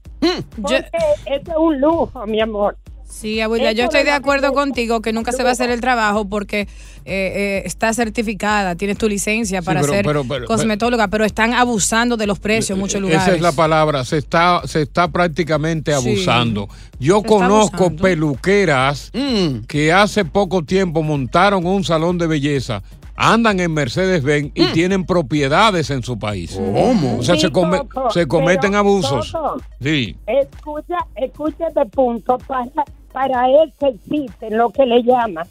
Porque 0.61 0.77
eso 0.77 1.51
es 1.51 1.57
un 1.59 1.81
lujo, 1.81 2.27
mi 2.27 2.41
amor. 2.41 2.77
Sí, 3.05 3.43
abuela, 3.43 3.73
yo 3.73 3.85
estoy 3.85 4.05
de 4.05 4.11
acuerdo 4.11 4.55
contigo 4.55 5.03
que 5.03 5.13
nunca 5.13 5.33
se 5.33 5.43
va 5.43 5.51
a 5.51 5.53
hacer 5.53 5.69
el 5.69 5.83
trabajo 5.83 6.27
porque 6.27 6.61
eh, 6.61 6.67
eh, 7.05 7.63
está 7.67 7.93
certificada, 7.93 8.75
tienes 8.75 8.97
tu 8.97 9.07
licencia 9.07 9.61
para 9.61 9.83
pero- 9.83 9.93
ser 9.93 10.07
pero- 10.07 10.25
pero- 10.27 10.47
cosmetóloga, 10.47 11.09
pero 11.09 11.27
están 11.27 11.53
abusando 11.53 12.17
de 12.17 12.27
los 12.27 12.39
precios 12.39 12.71
en 12.71 12.79
muchos 12.79 13.03
lugares. 13.03 13.23
Esa 13.25 13.35
es 13.35 13.43
la 13.43 13.53
palabra, 13.53 14.07
se 14.07 14.17
está, 14.17 14.63
se 14.67 14.81
está 14.81 15.09
prácticamente 15.09 15.93
Sí. 15.95 15.99
abusando. 16.09 16.69
Yo 16.99 17.23
conozco 17.23 17.77
abusando. 17.85 18.03
peluqueras 18.03 19.11
Mm. 19.13 19.65
que 19.69 19.93
hace 19.93 20.25
poco 20.25 20.65
tiempo 20.65 21.03
montaron 21.03 21.67
un 21.67 21.85
salón 21.85 22.17
de 22.17 22.27
belleza, 22.29 22.83
andan 23.17 23.61
en 23.61 23.73
Mercedes-Benz 23.75 24.53
y 24.55 24.67
tienen 24.69 25.05
propiedades 25.05 25.91
en 25.91 26.03
su 26.03 26.19
país. 26.19 26.55
¿Cómo? 26.57 27.19
O 27.19 27.23
sea, 27.23 27.37
se, 27.37 27.51
come- 27.51 27.83
cometen 28.29 28.75
abusos. 28.75 29.35
Sí. 29.81 30.17
Escucha, 30.27 30.99
escucha 31.17 31.69
este 31.69 31.87
punto. 31.87 32.39
Para, 32.39 32.71
para 33.13 33.49
eso 33.51 33.87
existe 33.87 34.51
lo 34.51 34.71
que 34.71 34.87
le 34.87 35.03
llaman 35.03 35.47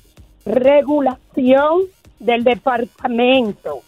regulación 0.46 1.82
del 2.20 2.44
departamento. 2.44 3.82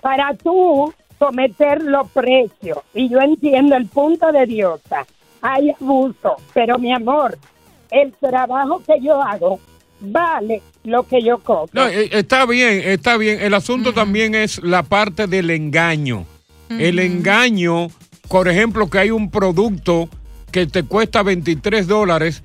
Para 0.00 0.34
tú 0.34 0.92
someter 1.18 1.82
los 1.82 2.10
precios. 2.10 2.78
Y 2.92 3.08
yo 3.08 3.20
entiendo 3.20 3.76
el 3.76 3.86
punto 3.86 4.30
de 4.32 4.46
Diosa. 4.46 5.06
Hay 5.40 5.70
abuso. 5.70 6.36
Pero 6.52 6.78
mi 6.78 6.92
amor, 6.92 7.38
el 7.90 8.12
trabajo 8.14 8.82
que 8.86 9.00
yo 9.00 9.22
hago 9.22 9.60
vale 10.04 10.62
lo 10.84 11.06
que 11.06 11.22
yo 11.22 11.38
cobro. 11.38 11.70
No, 11.72 11.86
eh, 11.86 12.08
está 12.12 12.46
bien, 12.46 12.82
está 12.84 13.16
bien. 13.16 13.40
El 13.40 13.54
asunto 13.54 13.92
también 13.92 14.34
es 14.34 14.62
la 14.62 14.82
parte 14.82 15.26
del 15.26 15.50
engaño. 15.50 16.26
El 16.70 16.98
engaño, 16.98 17.88
por 18.28 18.48
ejemplo, 18.48 18.88
que 18.88 18.98
hay 18.98 19.10
un 19.10 19.30
producto 19.30 20.08
que 20.50 20.66
te 20.66 20.82
cuesta 20.82 21.22
23 21.22 21.86
dólares 21.86 22.42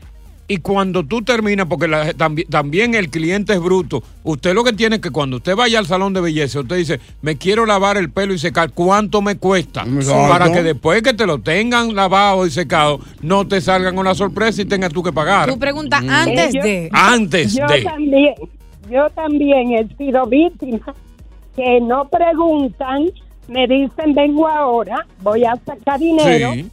y 0.49 0.57
cuando 0.57 1.05
tú 1.05 1.21
terminas, 1.21 1.67
porque 1.67 1.87
la- 1.87 2.11
tambi- 2.13 2.45
también 2.49 2.95
el 2.95 3.09
cliente 3.09 3.53
es 3.53 3.59
bruto, 3.61 4.03
usted 4.23 4.53
lo 4.53 4.63
que 4.65 4.73
tiene 4.73 4.95
es 4.97 5.01
que 5.01 5.11
cuando 5.11 5.37
usted 5.37 5.55
vaya 5.55 5.79
al 5.79 5.85
salón 5.85 6.11
de 6.13 6.21
belleza, 6.21 6.59
usted 6.59 6.75
dice, 6.75 6.99
me 7.21 7.37
quiero 7.37 7.65
lavar 7.65 7.95
el 7.97 8.09
pelo 8.09 8.33
y 8.33 8.39
secar, 8.39 8.71
¿cuánto 8.71 9.21
me 9.21 9.37
cuesta? 9.37 9.83
Exacto. 9.83 10.27
Para 10.27 10.51
que 10.51 10.63
después 10.63 11.01
que 11.03 11.13
te 11.13 11.25
lo 11.27 11.39
tengan 11.39 11.93
lavado 11.95 12.45
y 12.47 12.49
secado, 12.51 12.99
no 13.21 13.47
te 13.47 13.61
salgan 13.61 13.95
con 13.95 14.03
la 14.05 14.15
sorpresa 14.15 14.61
y 14.61 14.65
tengas 14.65 14.91
tú 14.91 15.03
que 15.03 15.13
pagar. 15.13 15.49
Tu 15.49 15.57
pregunta 15.59 16.01
antes 16.09 16.53
Yo- 16.53 16.61
de. 16.63 16.89
Antes 16.91 17.53
yo 17.55 17.67
de. 17.67 17.81
también, 17.83 18.33
yo 18.91 19.07
también 19.11 19.71
he 19.73 19.87
sido 19.97 20.25
víctima 20.25 20.95
que 21.55 21.79
no 21.81 22.07
preguntan, 22.09 23.05
me 23.47 23.67
dicen 23.67 24.15
vengo 24.15 24.47
ahora, 24.47 25.05
voy 25.21 25.43
a 25.45 25.55
sacar 25.65 25.99
dinero, 25.99 26.53
Sí. 26.53 26.69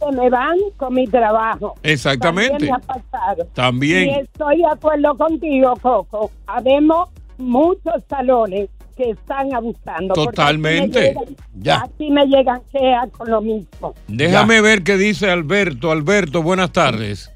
Que 0.00 0.16
me 0.16 0.30
van 0.30 0.56
con 0.76 0.94
mi 0.94 1.06
trabajo. 1.06 1.74
Exactamente. 1.82 2.52
También 2.52 2.72
me 2.72 2.76
ha 2.76 3.00
pasado. 3.00 3.48
También. 3.54 4.08
Y 4.08 4.18
estoy 4.20 4.58
de 4.58 4.66
acuerdo 4.66 5.16
contigo, 5.16 5.74
Coco. 5.80 6.30
Habemos 6.46 7.10
muchos 7.38 8.02
salones 8.08 8.68
que 8.96 9.10
están 9.10 9.54
abusando. 9.54 10.14
Totalmente. 10.14 11.10
Así 11.10 11.18
me 11.18 11.24
llegan, 11.60 11.82
así 11.82 12.10
me 12.10 12.26
llegan 12.26 12.60
quejas 12.72 13.08
con 13.16 13.30
lo 13.30 13.40
mismo. 13.40 13.94
Déjame 14.08 14.60
ver 14.60 14.82
qué 14.82 14.96
dice 14.96 15.30
Alberto. 15.30 15.90
Alberto, 15.90 16.42
buenas 16.42 16.72
tardes. 16.72 17.30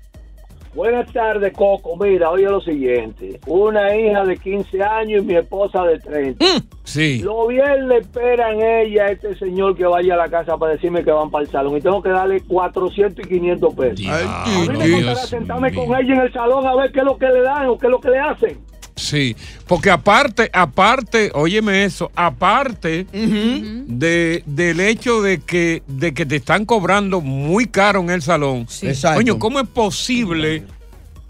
Buenas 0.75 1.13
tardes, 1.13 1.53
Coco. 1.53 1.97
Mira, 1.97 2.31
oye 2.31 2.45
lo 2.45 2.61
siguiente. 2.61 3.39
Una 3.47 3.95
hija 3.95 4.25
de 4.25 4.37
15 4.37 4.83
años 4.83 5.23
y 5.23 5.27
mi 5.27 5.37
esposa 5.37 5.85
de 5.85 5.99
30. 6.01 6.45
Sí. 6.83 7.21
Lo 7.23 7.47
viernes 7.47 8.03
esperan 8.03 8.61
ella, 8.61 9.07
este 9.07 9.37
señor 9.37 9.77
que 9.77 9.87
vaya 9.87 10.15
a 10.15 10.17
la 10.17 10.29
casa 10.29 10.59
para 10.59 10.73
decirme 10.73 11.05
que 11.05 11.13
van 11.13 11.31
para 11.31 11.45
el 11.45 11.51
salón. 11.51 11.77
Y 11.77 11.81
tengo 11.81 12.03
que 12.03 12.09
darle 12.09 12.41
400 12.41 13.25
y 13.25 13.29
500 13.29 13.75
pesos. 13.75 14.07
a 14.09 14.45
mí 14.73 14.89
me 14.89 15.15
sentarme 15.15 15.73
con 15.73 15.85
ella 15.97 16.15
en 16.15 16.21
el 16.21 16.33
salón 16.33 16.67
a 16.67 16.75
ver 16.75 16.91
qué 16.91 17.01
es 17.01 17.05
lo 17.05 17.17
que 17.17 17.27
le 17.27 17.41
dan 17.43 17.67
o 17.69 17.79
qué 17.79 17.87
es 17.87 17.91
lo 17.91 18.01
que 18.01 18.11
le 18.11 18.19
hacen. 18.19 18.59
Sí, 18.97 19.35
porque 19.67 19.91
aparte, 19.91 20.51
aparte, 20.53 21.33
óyeme 21.35 21.85
eso, 21.85 22.13
aparte 22.15 23.07
de, 23.13 24.43
del 24.47 24.81
hecho 24.81 25.21
de 25.21 25.41
que, 25.41 25.83
de 25.89 26.15
que 26.15 26.25
te 26.25 26.37
están 26.37 26.65
cobrando 26.65 27.21
muy 27.21 27.67
caro 27.67 28.01
en 28.01 28.11
el 28.11 28.23
salón. 28.23 28.69
Exacto. 28.83 29.19
Coño, 29.19 29.39
¿cómo 29.39 29.59
es 29.59 29.67
posible 29.67 30.65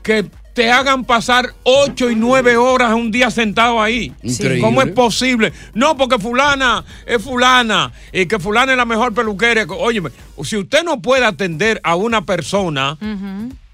que 0.03 0.27
te 0.53 0.71
hagan 0.71 1.05
pasar 1.05 1.55
ocho 1.63 2.11
y 2.11 2.15
nueve 2.15 2.57
horas 2.59 2.93
un 2.93 3.11
día 3.11 3.31
sentado 3.31 3.81
ahí? 3.81 4.13
Increíble. 4.23 4.61
¿Cómo 4.61 4.83
es 4.83 4.93
posible? 4.93 5.53
No, 5.73 5.97
porque 5.97 6.19
fulana 6.19 6.85
es 7.07 7.23
fulana 7.23 7.93
y 8.13 8.27
que 8.27 8.39
fulana 8.39 8.73
es 8.73 8.79
la 8.79 8.85
mejor 8.85 9.15
peluquera. 9.15 9.65
Óyeme, 9.71 10.11
si 10.43 10.59
usted 10.59 10.85
no 10.85 11.01
puede 11.01 11.25
atender 11.25 11.81
a 11.83 11.97
una 11.97 12.27
persona 12.27 12.99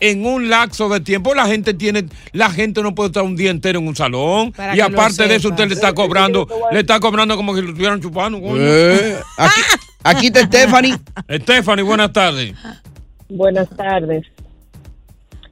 en 0.00 0.26
un 0.26 0.48
lapso 0.48 0.88
de 0.88 1.00
tiempo, 1.00 1.34
la 1.34 1.46
gente 1.46 1.74
tiene, 1.74 2.06
la 2.32 2.50
gente 2.50 2.82
no 2.82 2.94
puede 2.94 3.08
estar 3.08 3.22
un 3.22 3.36
día 3.36 3.50
entero 3.50 3.78
en 3.78 3.86
un 3.86 3.94
salón. 3.94 4.52
Para 4.52 4.74
y 4.74 4.80
aparte 4.80 5.28
de 5.28 5.36
eso, 5.36 5.48
usted 5.50 5.68
le 5.68 5.74
está 5.74 5.92
cobrando, 5.92 6.48
le 6.72 6.80
está 6.80 6.98
cobrando 6.98 7.36
como 7.36 7.54
si 7.54 7.62
lo 7.62 7.68
estuvieran 7.68 8.00
chupando. 8.00 8.40
coño. 8.40 8.56
Eh, 8.58 9.18
aquí, 9.36 9.60
aquí 10.02 10.26
está 10.26 10.40
Stephanie. 10.42 10.96
Stephanie, 11.42 11.84
buenas 11.84 12.12
tardes. 12.12 12.54
Buenas 13.28 13.68
tardes. 13.70 14.26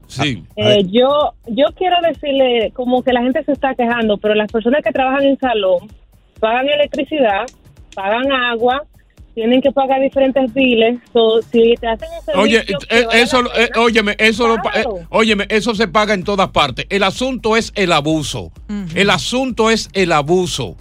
Sí. 0.09 0.42
Eh, 0.57 0.84
yo, 0.86 1.34
yo 1.46 1.66
quiero 1.76 1.96
decirle, 2.03 2.72
como 2.74 3.03
que 3.03 3.12
la 3.12 3.22
gente 3.22 3.44
se 3.44 3.53
está 3.53 3.74
quejando, 3.74 4.16
pero 4.16 4.34
las 4.34 4.51
personas 4.51 4.82
que 4.82 4.90
trabajan 4.90 5.24
en 5.24 5.38
salón 5.38 5.88
pagan 6.40 6.66
electricidad, 6.68 7.44
pagan 7.94 8.32
agua, 8.32 8.84
tienen 9.39 9.62
que 9.62 9.70
pagar 9.70 10.01
diferentes 10.01 10.53
biles. 10.53 10.99
So, 11.12 11.41
si 11.43 11.74
te 11.80 11.86
hacen 11.86 12.09
un 12.34 12.41
Oye, 12.41 12.59
servicio 12.59 12.89
eh, 12.91 13.07
eso, 13.12 13.41
eh, 13.55 13.70
óyeme, 13.76 14.16
eso, 14.18 14.49
lo 14.49 14.57
eh, 14.57 14.84
óyeme, 15.11 15.47
eso 15.49 15.76
se 15.76 15.86
paga 15.86 16.12
en 16.14 16.24
todas 16.24 16.49
partes. 16.49 16.86
El 16.91 17.05
asunto 17.05 17.57
es 17.57 17.72
el 17.76 17.93
abuso. 17.93 18.51
El 18.97 19.11
asunto 19.11 19.70
es 19.70 19.91
el 19.93 20.11
abuso. 20.11 20.76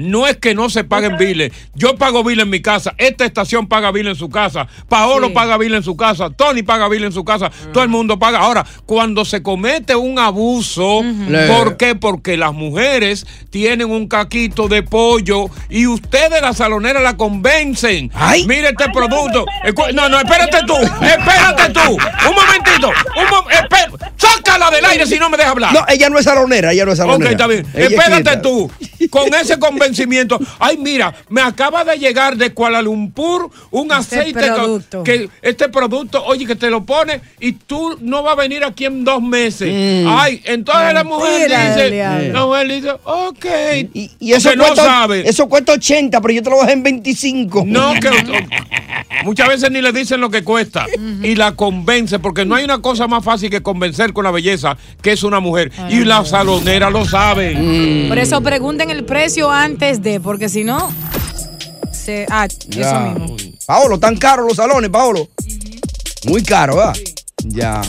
No 0.00 0.26
es 0.26 0.36
que 0.38 0.54
no 0.54 0.70
se 0.70 0.84
paguen 0.84 1.16
biles. 1.16 1.52
Yo 1.74 1.96
pago 1.96 2.24
biles 2.24 2.44
en 2.44 2.50
mi 2.50 2.60
casa. 2.62 2.94
Esta 2.98 3.24
estación 3.24 3.66
paga 3.68 3.90
biles 3.92 4.12
en 4.12 4.18
su 4.18 4.28
casa. 4.30 4.66
Paolo 4.88 5.28
Sí. 5.28 5.32
paga 5.34 5.56
biles 5.58 5.78
en 5.78 5.82
su 5.84 5.96
casa. 5.96 6.30
Tony 6.30 6.62
paga 6.62 6.88
biles 6.88 7.06
en 7.08 7.12
su 7.12 7.24
casa. 7.24 7.50
Todo 7.72 7.82
el 7.82 7.88
mundo 7.90 8.18
paga. 8.18 8.38
Ahora, 8.40 8.64
cuando 8.86 9.24
se 9.24 9.42
comete 9.42 9.94
un 9.94 10.18
abuso, 10.18 11.02
¿por 11.48 11.76
qué? 11.76 11.94
Porque 11.94 12.36
las 12.36 12.52
mujeres 12.52 13.26
tienen 13.50 13.90
un 13.90 14.08
caquito 14.08 14.68
de 14.68 14.82
pollo 14.82 15.46
y 15.68 15.86
ustedes, 15.86 16.40
la 16.42 16.52
salonera, 16.52 17.00
la 17.00 17.16
convencen. 17.16 18.10
Mire 18.46 18.68
este 18.70 18.88
producto. 18.92 19.44
No, 19.94 20.08
no, 20.08 20.18
espérate 20.18 20.58
tú. 20.66 20.76
Espérate 20.76 21.72
tú. 21.72 21.80
Un 21.90 22.34
momentito. 22.34 22.88
Un 22.88 23.24
mom- 23.26 23.50
espé- 23.50 24.10
Sácala 24.16 24.70
del 24.70 24.84
aire 24.84 25.06
si 25.06 25.18
no 25.18 25.28
me 25.30 25.36
deja 25.36 25.50
hablar. 25.50 25.72
No, 25.72 25.84
ella 25.88 26.08
no 26.10 26.18
es 26.18 26.24
salonera, 26.24 26.72
ella 26.72 26.84
no 26.84 26.92
es 26.92 27.00
Ok, 27.00 27.06
salonera. 27.06 27.30
está 27.30 27.46
bien. 27.46 27.66
Ella 27.74 27.86
Espérate 27.88 28.36
tú. 28.38 28.70
Con 29.10 29.32
ese 29.34 29.58
convencimiento. 29.58 29.89
Ay, 30.58 30.76
mira, 30.78 31.14
me 31.28 31.40
acaba 31.40 31.84
de 31.84 31.96
llegar 31.98 32.36
de 32.36 32.52
Kuala 32.52 32.82
Lumpur 32.82 33.50
un 33.70 33.92
aceite. 33.92 34.40
que- 34.40 34.50
producto. 34.52 35.02
Que, 35.02 35.28
este 35.42 35.68
producto, 35.68 36.22
oye, 36.24 36.46
que 36.46 36.56
te 36.56 36.70
lo 36.70 36.84
pone 36.84 37.20
y 37.40 37.52
tú 37.52 37.96
no 38.00 38.22
vas 38.22 38.32
a 38.34 38.36
venir 38.36 38.64
aquí 38.64 38.84
en 38.84 39.04
dos 39.04 39.22
meses. 39.22 39.68
Mm. 39.72 40.08
Ay, 40.08 40.42
entonces 40.44 40.94
la 40.94 41.04
mujer 41.04 41.48
dice, 41.48 42.30
la 42.32 42.46
mujer 42.46 42.68
dice, 42.68 42.90
ok. 43.04 43.46
Y, 43.94 44.10
y 44.20 44.32
eso, 44.32 44.50
Porque 44.50 44.70
no 44.70 44.74
sabe. 44.76 45.28
eso 45.28 45.48
cuesta 45.48 45.72
80, 45.72 46.20
pero 46.20 46.34
yo 46.34 46.42
te 46.42 46.50
lo 46.50 46.58
bajé 46.58 46.72
en 46.72 46.82
25. 46.82 47.64
No, 47.66 47.92
que 47.94 48.10
muchas 49.24 49.48
veces 49.48 49.70
ni 49.70 49.80
le 49.82 49.92
dicen 49.92 50.20
lo 50.20 50.30
que 50.30 50.42
cuesta 50.44 50.86
y 51.22 51.34
la 51.34 51.52
convence, 51.56 52.18
porque 52.18 52.44
no 52.44 52.54
hay 52.54 52.64
una 52.64 52.80
cosa 52.80 53.06
más 53.06 53.24
fácil 53.24 53.50
que 53.50 53.62
convencer 53.62 54.12
con 54.12 54.24
la 54.24 54.30
belleza 54.30 54.76
que 55.02 55.12
es 55.12 55.22
una 55.22 55.40
mujer. 55.40 55.70
Y 55.88 56.04
la 56.04 56.24
salonera 56.24 56.90
lo 56.90 57.04
sabe. 57.04 57.54
Mm. 57.54 58.08
Por 58.08 58.18
eso 58.18 58.40
pregunten 58.42 58.90
el 58.90 59.04
precio 59.04 59.50
antes 59.50 59.79
de, 59.80 60.20
porque 60.20 60.48
si 60.48 60.62
no, 60.64 60.92
se, 61.92 62.26
ah, 62.30 62.46
eso 62.46 63.00
mismo. 63.00 63.36
Paolo, 63.66 63.98
tan 63.98 64.16
caros 64.16 64.46
los 64.46 64.56
salones, 64.56 64.90
Paolo. 64.90 65.28
Muy 66.26 66.42
caro, 66.42 66.76
¿verdad? 66.76 66.96
Ya. 67.44 67.80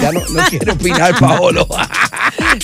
Ya 0.00 0.10
no, 0.12 0.20
no 0.30 0.42
quiere 0.48 0.72
opinar, 0.72 1.18
Paolo. 1.18 1.66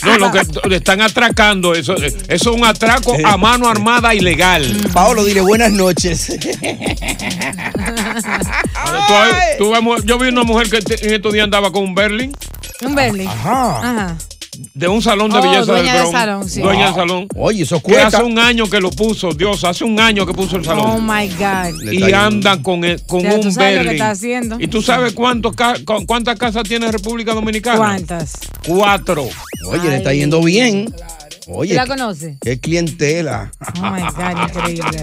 No, 0.04 0.18
lo 0.18 0.30
que 0.32 0.40
le 0.68 0.76
están 0.76 1.00
atracando, 1.00 1.74
eso, 1.74 1.94
eso 1.96 2.16
es 2.28 2.46
un 2.46 2.64
atraco 2.64 3.16
a 3.24 3.36
mano 3.38 3.68
armada 3.68 4.14
ilegal. 4.14 4.64
Paolo, 4.92 5.24
dile 5.24 5.40
buenas 5.40 5.72
noches. 5.72 6.26
Tú- 9.58 9.72
yo 10.04 10.18
vi 10.18 10.28
una 10.28 10.42
mujer 10.44 10.68
que 10.68 10.78
en 11.06 11.14
estos 11.14 11.32
días 11.32 11.44
andaba 11.44 11.72
con 11.72 11.84
un 11.84 11.94
Berlin. 11.94 12.32
Un 12.82 12.94
Berlin. 12.94 13.28
Ajá. 13.28 13.78
Ajá. 13.78 14.16
De 14.74 14.88
un 14.88 15.00
salón 15.02 15.30
de 15.30 15.38
Oh, 15.38 15.42
belleza 15.42 15.64
dueña 15.72 15.82
del 15.82 15.92
del 15.92 16.00
Bronx. 16.02 16.18
salón, 16.18 16.48
sí. 16.48 16.60
Dueña 16.60 16.84
del 16.86 16.92
Wow. 16.94 17.00
salón. 17.00 17.28
Oye, 17.36 17.62
eso 17.62 17.76
Que 17.76 17.82
cuesta. 17.92 18.06
hace 18.08 18.22
un 18.22 18.38
año 18.38 18.68
que 18.68 18.80
lo 18.80 18.90
puso, 18.90 19.32
Dios, 19.32 19.62
hace 19.64 19.84
un 19.84 19.98
año 20.00 20.26
que 20.26 20.32
puso 20.34 20.56
el 20.56 20.64
salón. 20.64 20.84
Oh 20.90 21.00
my 21.00 21.28
God. 21.28 21.92
y 21.92 22.12
andan 22.12 22.62
con, 22.62 22.84
el- 22.84 23.00
con 23.06 23.22
Ya 23.22 23.38
tú 23.40 23.46
un 23.48 23.52
sabes 23.52 23.70
lo 23.76 23.82
que 23.82 23.84
Berlin. 23.88 23.92
está 23.92 24.10
haciendo. 24.10 24.56
¿Y 24.60 24.66
tú 24.68 24.82
sabes 24.82 25.12
cuántos 25.12 25.54
ca- 25.54 25.76
cu- 25.84 26.04
cuántas 26.06 26.38
casas 26.38 26.62
tiene 26.64 26.90
República 26.90 27.34
Dominicana? 27.34 27.76
¿Cuántas? 27.78 28.32
Cuatro. 28.66 29.28
Oye, 29.68 29.88
le 29.90 29.96
está 29.98 30.12
yendo 30.12 30.42
bien. 30.42 30.92
Oye, 31.50 31.70
¿Tú 31.70 31.76
la 31.76 31.86
conoces? 31.86 32.36
qué 32.42 32.60
clientela. 32.60 33.50
Oh 33.80 33.90
my 33.90 34.00
God, 34.02 34.42
increíble. 34.48 35.02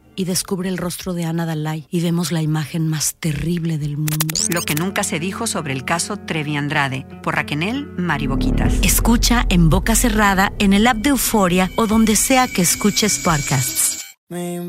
Y 0.15 0.25
descubre 0.25 0.69
el 0.69 0.77
rostro 0.77 1.13
de 1.13 1.25
Ana 1.25 1.45
Dalai 1.45 1.87
y 1.89 2.01
vemos 2.01 2.31
la 2.31 2.41
imagen 2.41 2.87
más 2.87 3.15
terrible 3.15 3.77
del 3.77 3.97
mundo. 3.97 4.27
Lo 4.49 4.61
que 4.61 4.75
nunca 4.75 5.03
se 5.03 5.19
dijo 5.19 5.47
sobre 5.47 5.73
el 5.73 5.85
caso 5.85 6.17
Trevi 6.17 6.57
Andrade 6.57 7.05
por 7.23 7.35
Raquel 7.35 7.87
Mariboquitas. 7.97 8.73
Escucha 8.81 9.45
en 9.49 9.69
boca 9.69 9.95
cerrada, 9.95 10.51
en 10.59 10.73
el 10.73 10.87
app 10.87 10.97
de 10.97 11.09
Euforia 11.09 11.69
o 11.77 11.87
donde 11.87 12.15
sea 12.15 12.47
que 12.47 12.61
escuches 12.61 13.19
podcasts. 13.19 14.01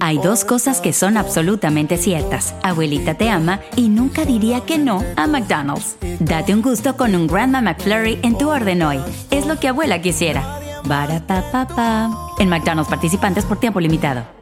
Hay 0.00 0.18
dos 0.18 0.44
cosas 0.44 0.80
que 0.80 0.92
son 0.92 1.16
absolutamente 1.16 1.96
ciertas. 1.96 2.54
Abuelita 2.64 3.14
te 3.14 3.30
ama 3.30 3.60
y 3.76 3.88
nunca 3.88 4.24
diría 4.24 4.62
que 4.62 4.76
no 4.76 5.04
a 5.16 5.28
McDonald's. 5.28 5.96
Date 6.18 6.52
un 6.52 6.62
gusto 6.62 6.96
con 6.96 7.14
un 7.14 7.28
Grandma 7.28 7.60
McFlurry 7.60 8.18
en 8.22 8.36
tu 8.36 8.50
orden 8.50 8.82
hoy. 8.82 8.98
Es 9.30 9.46
lo 9.46 9.60
que 9.60 9.68
abuela 9.68 10.02
quisiera. 10.02 10.60
Barapapapa. 10.84 12.10
En 12.40 12.48
McDonald's 12.48 12.90
participantes 12.90 13.44
por 13.44 13.60
tiempo 13.60 13.78
limitado. 13.78 14.41